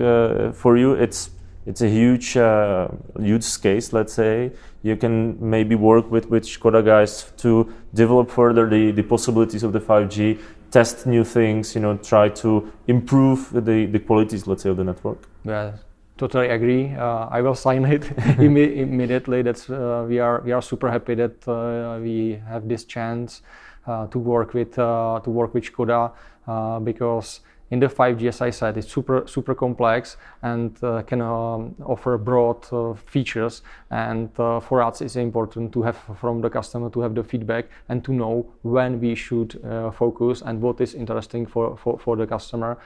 for 0.54 0.78
you, 0.78 0.94
it's 0.94 1.30
it's 1.68 1.82
a 1.82 1.90
huge 1.90 2.38
uh, 2.38 2.88
huge 3.20 3.62
case 3.62 3.92
let's 3.92 4.14
say 4.14 4.52
you 4.84 4.96
can 4.96 5.38
maybe 5.40 5.76
work 5.76 6.10
with 6.10 6.30
with 6.30 6.44
Skoda 6.44 6.84
guys 6.84 7.32
to 7.38 7.72
develop 7.94 8.32
further 8.32 8.70
the, 8.70 8.92
the 8.92 9.04
possibilities 9.04 9.64
of 9.64 9.74
the 9.74 9.82
5G 9.82 10.40
test 10.72 11.06
new 11.06 11.24
things 11.24 11.76
you 11.76 11.82
know 11.82 11.98
try 11.98 12.30
to 12.30 12.72
improve 12.88 13.52
the 13.52 13.86
the 13.86 14.00
qualities 14.00 14.48
let's 14.48 14.64
say 14.64 14.70
of 14.70 14.78
the 14.78 14.84
network 14.84 15.28
yeah 15.44 15.74
totally 16.18 16.50
agree. 16.50 16.94
Uh, 16.94 17.28
I 17.30 17.42
will 17.42 17.56
sign 17.56 17.86
it 17.86 18.02
imme- 18.40 18.78
immediately. 18.78 19.42
That's 19.42 19.70
uh, 19.70 20.06
we 20.08 20.20
are 20.20 20.42
we 20.42 20.52
are 20.52 20.62
super 20.62 20.92
happy 20.92 21.16
that 21.16 21.48
uh, 21.48 22.00
we 22.02 22.42
have 22.48 22.68
this 22.68 22.84
chance 22.84 23.42
uh, 23.88 24.08
to 24.08 24.20
work 24.20 24.54
with 24.54 24.78
uh, 24.78 25.20
to 25.24 25.30
work 25.30 25.54
with 25.54 25.64
Skoda 25.64 26.12
uh, 26.48 26.80
because 26.80 27.42
in 27.70 27.80
the 27.82 27.88
5G, 27.88 28.30
as 28.30 28.42
I 28.42 28.50
said, 28.50 28.78
it's 28.78 28.92
super 28.92 29.28
super 29.28 29.54
complex 29.54 30.18
and 30.42 30.76
can 31.06 31.22
um, 31.22 31.76
offer 31.86 32.18
broad 32.18 32.66
features. 33.06 33.62
And 33.92 34.34
for 34.36 34.82
us, 34.82 35.02
it's 35.02 35.18
important 35.18 35.74
to 35.74 35.82
have 35.84 35.98
from 36.20 36.42
the 36.42 36.50
customer 36.50 36.90
to 36.90 37.02
have 37.02 37.14
the 37.14 37.24
feedback 37.24 37.66
and 37.90 38.04
to 38.06 38.14
know 38.14 38.46
when 38.62 39.02
we 39.02 39.16
should 39.16 39.60
focus 39.94 40.42
and 40.42 40.62
what 40.62 40.80
is 40.80 40.96
interesting 40.96 41.46
for 41.46 41.76
for, 41.78 42.00
for 42.00 42.16
the 42.16 42.26
customer. 42.26 42.78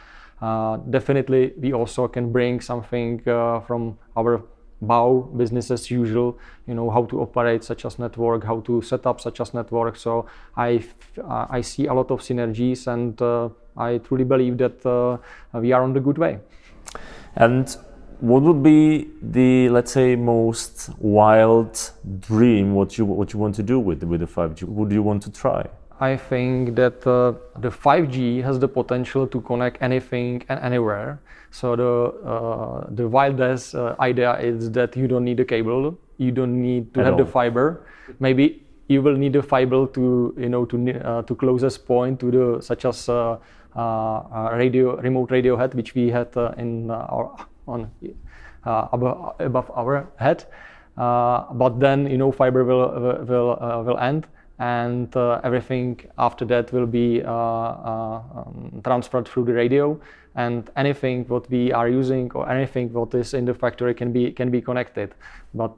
Uh, 0.41 0.77
definitely, 0.89 1.54
we 1.58 1.73
also 1.73 2.08
can 2.08 2.32
bring 2.32 2.62
something 2.62 3.21
uh, 3.27 3.60
from 3.62 3.97
our 4.17 4.43
BAU 4.82 5.30
business 5.38 5.69
as 5.69 5.91
usual. 5.91 6.38
You 6.67 6.73
know 6.73 6.89
how 6.89 7.06
to 7.06 7.21
operate 7.21 7.63
such 7.63 7.86
as 7.86 7.99
network, 7.99 8.43
how 8.43 8.62
to 8.62 8.82
set 8.82 9.06
up 9.06 9.21
such 9.21 9.39
as 9.39 9.54
network. 9.54 9.95
So 9.95 10.25
I 10.58 10.84
uh, 11.23 11.45
I 11.49 11.62
see 11.62 11.86
a 11.86 11.93
lot 11.93 12.10
of 12.10 12.21
synergies, 12.21 12.88
and 12.88 13.21
uh, 13.21 13.49
I 13.77 13.99
truly 13.99 14.23
believe 14.23 14.58
that 14.58 14.84
uh, 14.86 15.17
we 15.60 15.71
are 15.71 15.84
on 15.84 15.93
the 15.93 15.99
good 15.99 16.17
way. 16.17 16.39
And 17.36 17.69
what 18.19 18.41
would 18.43 18.63
be 18.63 19.10
the 19.21 19.69
let's 19.69 19.91
say 19.91 20.15
most 20.15 20.89
wild 20.99 21.91
dream? 22.19 22.73
What 22.73 22.97
you 22.97 23.06
what 23.06 23.34
you 23.34 23.39
want 23.39 23.56
to 23.56 23.63
do 23.63 23.80
with 23.80 24.04
with 24.04 24.21
the 24.21 24.27
5G? 24.27 24.63
What 24.63 24.89
do 24.89 24.95
you 24.95 25.04
want 25.04 25.21
to 25.23 25.32
try? 25.32 25.69
I 26.02 26.18
think 26.18 26.76
that 26.78 27.06
uh, 27.06 27.34
the 27.60 27.70
5G 27.70 28.44
has 28.44 28.58
the 28.58 28.68
potential 28.68 29.28
to 29.28 29.40
connect 29.42 29.84
anything 29.84 30.44
and 30.50 30.60
anywhere. 30.60 31.22
So 31.52 31.76
the 31.76 31.94
uh, 32.28 32.88
the 32.90 33.08
wildest 33.08 33.76
uh, 33.76 33.96
idea 34.00 34.34
is 34.40 34.72
that 34.72 34.98
you 34.98 35.08
don't 35.08 35.24
need 35.24 35.40
a 35.40 35.46
cable, 35.46 35.96
you 36.18 36.32
don't 36.32 36.60
need 36.60 36.92
to 36.96 37.02
At 37.02 37.06
have 37.06 37.14
all. 37.14 37.24
the 37.24 37.32
fiber. 37.32 37.86
Maybe 38.20 38.66
you 38.88 39.04
will 39.04 39.16
need 39.16 39.36
a 39.36 39.44
fiber 39.44 39.86
to 39.94 40.34
you 40.40 40.50
know 40.50 40.66
to 40.66 40.76
uh, 41.06 41.22
to 41.22 41.36
closest 41.36 41.86
point 41.86 42.20
to 42.22 42.32
the 42.32 42.62
such 42.62 42.84
as 42.86 43.08
uh, 43.08 43.38
uh, 43.76 44.50
radio 44.58 44.98
remote 45.06 45.30
radio 45.30 45.56
head 45.56 45.76
which 45.76 45.94
we 45.94 46.10
had 46.10 46.34
in 46.58 46.90
our 46.90 47.30
on 47.68 47.92
above, 48.66 49.36
above 49.40 49.72
our 49.78 50.10
head. 50.18 50.46
but 50.98 51.80
then 51.80 52.10
you 52.10 52.18
know 52.18 52.32
fiber 52.32 52.64
will 52.66 52.90
will 53.30 53.50
will 53.86 54.00
end 54.00 54.26
and 54.62 55.15
uh, 55.17 55.41
everything 55.43 56.00
after 56.17 56.45
that 56.45 56.71
will 56.71 56.86
be 56.86 57.21
uh, 57.24 57.32
uh, 57.32 58.21
um, 58.36 58.82
transferred 58.84 59.28
through 59.28 59.43
the 59.43 59.54
radio 59.54 60.00
and 60.36 60.69
anything 60.76 61.26
what 61.28 61.50
we 61.50 61.71
are 61.74 61.89
using 61.89 62.32
or 62.34 62.47
anything 62.47 62.93
what 62.93 63.13
is 63.15 63.34
in 63.34 63.43
the 63.43 63.54
factory 63.54 63.93
can 63.93 64.12
be 64.13 64.32
can 64.32 64.52
be 64.52 64.62
connected 64.62 65.15
but 65.54 65.76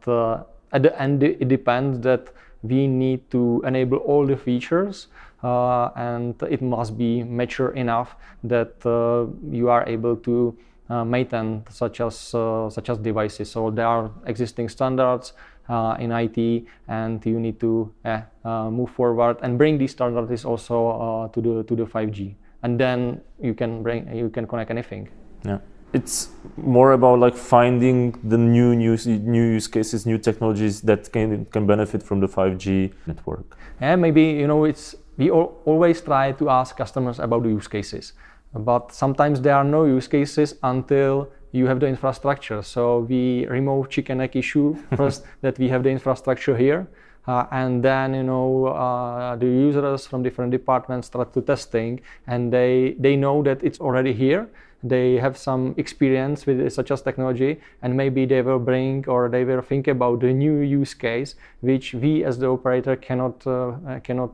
at 0.73 0.83
the 0.83 1.01
end 1.01 1.23
it 1.23 1.47
depends 1.47 1.99
that 2.01 2.29
we 2.61 2.85
need 2.87 3.29
to 3.31 3.61
enable 3.65 3.97
all 3.99 4.25
the 4.25 4.35
features 4.35 5.07
uh, 5.43 5.89
and 5.95 6.41
it 6.43 6.61
must 6.61 6.97
be 6.97 7.23
mature 7.23 7.71
enough 7.71 8.15
that 8.43 8.73
uh, 8.85 9.25
you 9.49 9.69
are 9.69 9.87
able 9.87 10.15
to 10.15 10.55
uh, 10.89 11.03
maintain 11.03 11.63
such 11.69 12.01
as 12.01 12.15
such 12.17 12.89
as 12.89 12.97
devices. 12.97 13.51
So 13.51 13.71
there 13.71 13.87
are 13.87 14.11
existing 14.25 14.69
standards 14.69 15.31
uh, 15.31 15.35
in 15.69 16.11
IT, 16.11 16.65
and 16.87 17.25
you 17.25 17.39
need 17.39 17.59
to 17.59 17.91
uh, 18.05 18.69
move 18.69 18.89
forward 18.91 19.37
and 19.41 19.57
bring 19.57 19.77
these 19.77 19.91
standards 19.91 20.45
also 20.45 20.87
uh, 20.87 21.27
to 21.29 21.41
the 21.41 21.63
to 21.63 21.75
the 21.75 21.85
5G, 21.85 22.35
and 22.63 22.79
then 22.79 23.21
you 23.39 23.53
can 23.53 23.83
bring 23.83 24.13
you 24.15 24.29
can 24.29 24.47
connect 24.47 24.71
anything. 24.71 25.09
Yeah 25.45 25.59
it's 25.93 26.29
more 26.57 26.93
about 26.93 27.19
like 27.19 27.35
finding 27.35 28.11
the 28.23 28.37
new 28.37 28.75
new 28.75 28.97
new 29.05 29.53
use 29.53 29.67
cases, 29.67 30.05
new 30.05 30.17
technologies 30.17 30.81
that 30.81 31.11
can 31.13 31.45
can 31.45 31.67
benefit 31.67 32.01
from 32.03 32.19
the 32.19 32.27
5G 32.27 32.91
network. 33.05 33.57
Yeah, 33.79 33.95
maybe 33.95 34.23
you 34.23 34.47
know 34.47 34.65
it's 34.65 34.95
we 35.17 35.29
all, 35.29 35.61
always 35.65 36.01
try 36.01 36.31
to 36.33 36.49
ask 36.49 36.75
customers 36.75 37.19
about 37.19 37.43
the 37.43 37.49
use 37.49 37.67
cases, 37.67 38.13
but 38.53 38.91
sometimes 38.91 39.41
there 39.41 39.55
are 39.55 39.63
no 39.63 39.85
use 39.85 40.07
cases 40.07 40.55
until 40.63 41.29
you 41.53 41.67
have 41.67 41.79
the 41.79 41.87
infrastructure. 41.87 42.61
So 42.61 42.99
we 42.99 43.47
remove 43.47 43.89
chicken 43.89 44.19
egg 44.19 44.35
issue 44.35 44.75
first 44.97 45.23
that 45.41 45.57
we 45.57 45.69
have 45.69 45.83
the 45.83 45.89
infrastructure 45.89 46.57
here. 46.57 46.87
Uh, 47.25 47.45
and 47.51 47.81
then 47.81 48.13
you 48.13 48.23
know 48.23 48.65
uh, 48.65 49.37
the 49.37 49.45
users 49.45 50.05
from 50.05 50.23
different 50.23 50.51
departments 50.51 51.07
start 51.07 51.31
to 51.33 51.41
testing 51.41 52.01
and 52.27 52.51
they 52.51 52.97
they 52.99 53.15
know 53.15 53.41
that 53.41 53.63
it's 53.63 53.79
already 53.79 54.11
here 54.11 54.49
they 54.83 55.15
have 55.15 55.37
some 55.37 55.73
experience 55.77 56.45
with 56.45 56.69
such 56.73 56.91
as 56.91 57.01
technology 57.01 57.61
and 57.81 57.95
maybe 57.95 58.25
they 58.25 58.41
will 58.41 58.59
bring 58.59 59.05
or 59.07 59.29
they 59.29 59.45
will 59.45 59.61
think 59.61 59.87
about 59.87 60.19
the 60.19 60.33
new 60.33 60.57
use 60.57 60.93
case 60.93 61.35
which 61.61 61.93
we 61.93 62.25
as 62.25 62.37
the 62.39 62.47
operator 62.47 62.97
cannot 62.97 63.47
uh, 63.47 63.71
cannot 64.03 64.31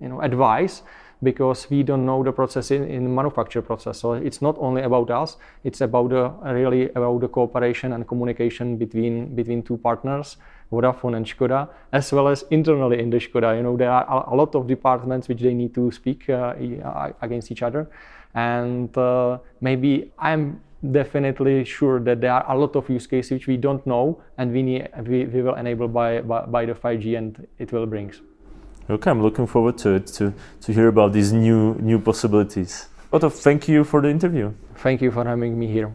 you 0.00 0.08
know 0.08 0.20
advise 0.20 0.82
because 1.22 1.68
we 1.70 1.82
don't 1.82 2.04
know 2.04 2.22
the 2.22 2.32
process 2.32 2.70
in, 2.70 2.84
in 2.84 3.14
manufacture 3.14 3.62
process. 3.62 3.98
So 3.98 4.12
it's 4.14 4.42
not 4.42 4.56
only 4.58 4.82
about 4.82 5.10
us; 5.10 5.36
it's 5.64 5.80
about 5.80 6.10
really 6.42 6.90
about 6.90 7.20
the 7.20 7.28
cooperation 7.28 7.92
and 7.92 8.06
communication 8.06 8.76
between 8.76 9.34
between 9.34 9.62
two 9.62 9.76
partners, 9.78 10.36
Vodafone 10.70 11.16
and 11.16 11.26
Skoda, 11.26 11.68
as 11.92 12.12
well 12.12 12.28
as 12.28 12.44
internally 12.50 13.00
in 13.00 13.10
the 13.10 13.18
Skoda. 13.18 13.56
You 13.56 13.62
know, 13.62 13.76
there 13.76 13.90
are 13.90 14.28
a 14.28 14.34
lot 14.34 14.54
of 14.54 14.66
departments 14.66 15.28
which 15.28 15.40
they 15.40 15.54
need 15.54 15.74
to 15.74 15.90
speak 15.90 16.28
uh, 16.28 16.54
against 17.22 17.50
each 17.50 17.62
other, 17.62 17.88
and 18.34 18.96
uh, 18.98 19.38
maybe 19.60 20.12
I'm 20.18 20.60
definitely 20.92 21.64
sure 21.64 22.00
that 22.00 22.20
there 22.20 22.32
are 22.32 22.54
a 22.54 22.58
lot 22.58 22.76
of 22.76 22.88
use 22.90 23.06
cases 23.06 23.32
which 23.32 23.46
we 23.46 23.56
don't 23.56 23.86
know 23.86 24.20
and 24.38 24.52
we, 24.52 24.62
need, 24.62 24.88
we, 25.06 25.24
we 25.24 25.42
will 25.42 25.54
enable 25.54 25.88
by, 25.88 26.20
by, 26.20 26.42
by 26.42 26.66
the 26.66 26.74
5G 26.74 27.16
and 27.16 27.46
it 27.58 27.72
will 27.72 27.86
bring. 27.86 28.12
Okay, 28.88 29.10
I'm 29.10 29.20
looking 29.20 29.48
forward 29.48 29.78
to 29.78 29.94
it 29.94 30.06
to 30.18 30.32
to 30.60 30.72
hear 30.72 30.88
about 30.88 31.12
these 31.12 31.32
new 31.32 31.74
new 31.80 31.98
possibilities. 31.98 32.88
Otto, 33.12 33.30
thank 33.30 33.66
you 33.68 33.82
for 33.82 34.00
the 34.00 34.08
interview. 34.08 34.52
Thank 34.76 35.00
you 35.00 35.10
for 35.10 35.24
having 35.24 35.58
me 35.58 35.66
here. 35.66 35.92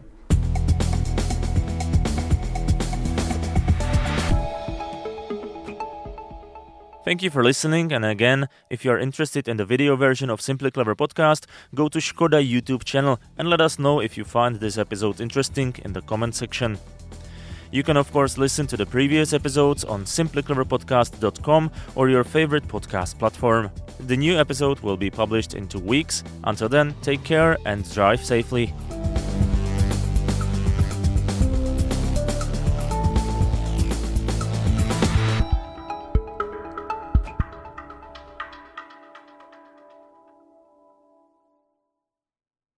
Thank 7.04 7.22
you 7.22 7.30
for 7.30 7.42
listening. 7.42 7.92
And 7.92 8.04
again, 8.04 8.48
if 8.70 8.84
you 8.84 8.92
are 8.92 8.98
interested 8.98 9.48
in 9.48 9.56
the 9.56 9.64
video 9.64 9.96
version 9.96 10.30
of 10.30 10.40
Simply 10.40 10.70
Clever 10.70 10.94
podcast, 10.94 11.46
go 11.74 11.88
to 11.88 11.98
Skoda 11.98 12.40
YouTube 12.40 12.84
channel 12.84 13.18
and 13.36 13.48
let 13.48 13.60
us 13.60 13.78
know 13.78 14.00
if 14.00 14.16
you 14.16 14.24
find 14.24 14.56
this 14.56 14.78
episode 14.78 15.20
interesting 15.20 15.74
in 15.84 15.94
the 15.94 16.02
comment 16.02 16.34
section. 16.36 16.78
You 17.72 17.82
can, 17.82 17.96
of 17.96 18.12
course, 18.12 18.36
listen 18.36 18.66
to 18.68 18.76
the 18.76 18.84
previous 18.84 19.32
episodes 19.32 19.82
on 19.82 20.04
simplycleverpodcast.com 20.04 21.70
or 21.94 22.10
your 22.10 22.22
favorite 22.22 22.68
podcast 22.68 23.18
platform. 23.18 23.70
The 23.98 24.16
new 24.16 24.38
episode 24.38 24.80
will 24.80 24.98
be 24.98 25.10
published 25.10 25.54
in 25.54 25.66
two 25.66 25.80
weeks. 25.80 26.22
Until 26.44 26.68
then, 26.68 26.94
take 27.00 27.24
care 27.24 27.56
and 27.64 27.90
drive 27.90 28.22
safely. 28.22 28.74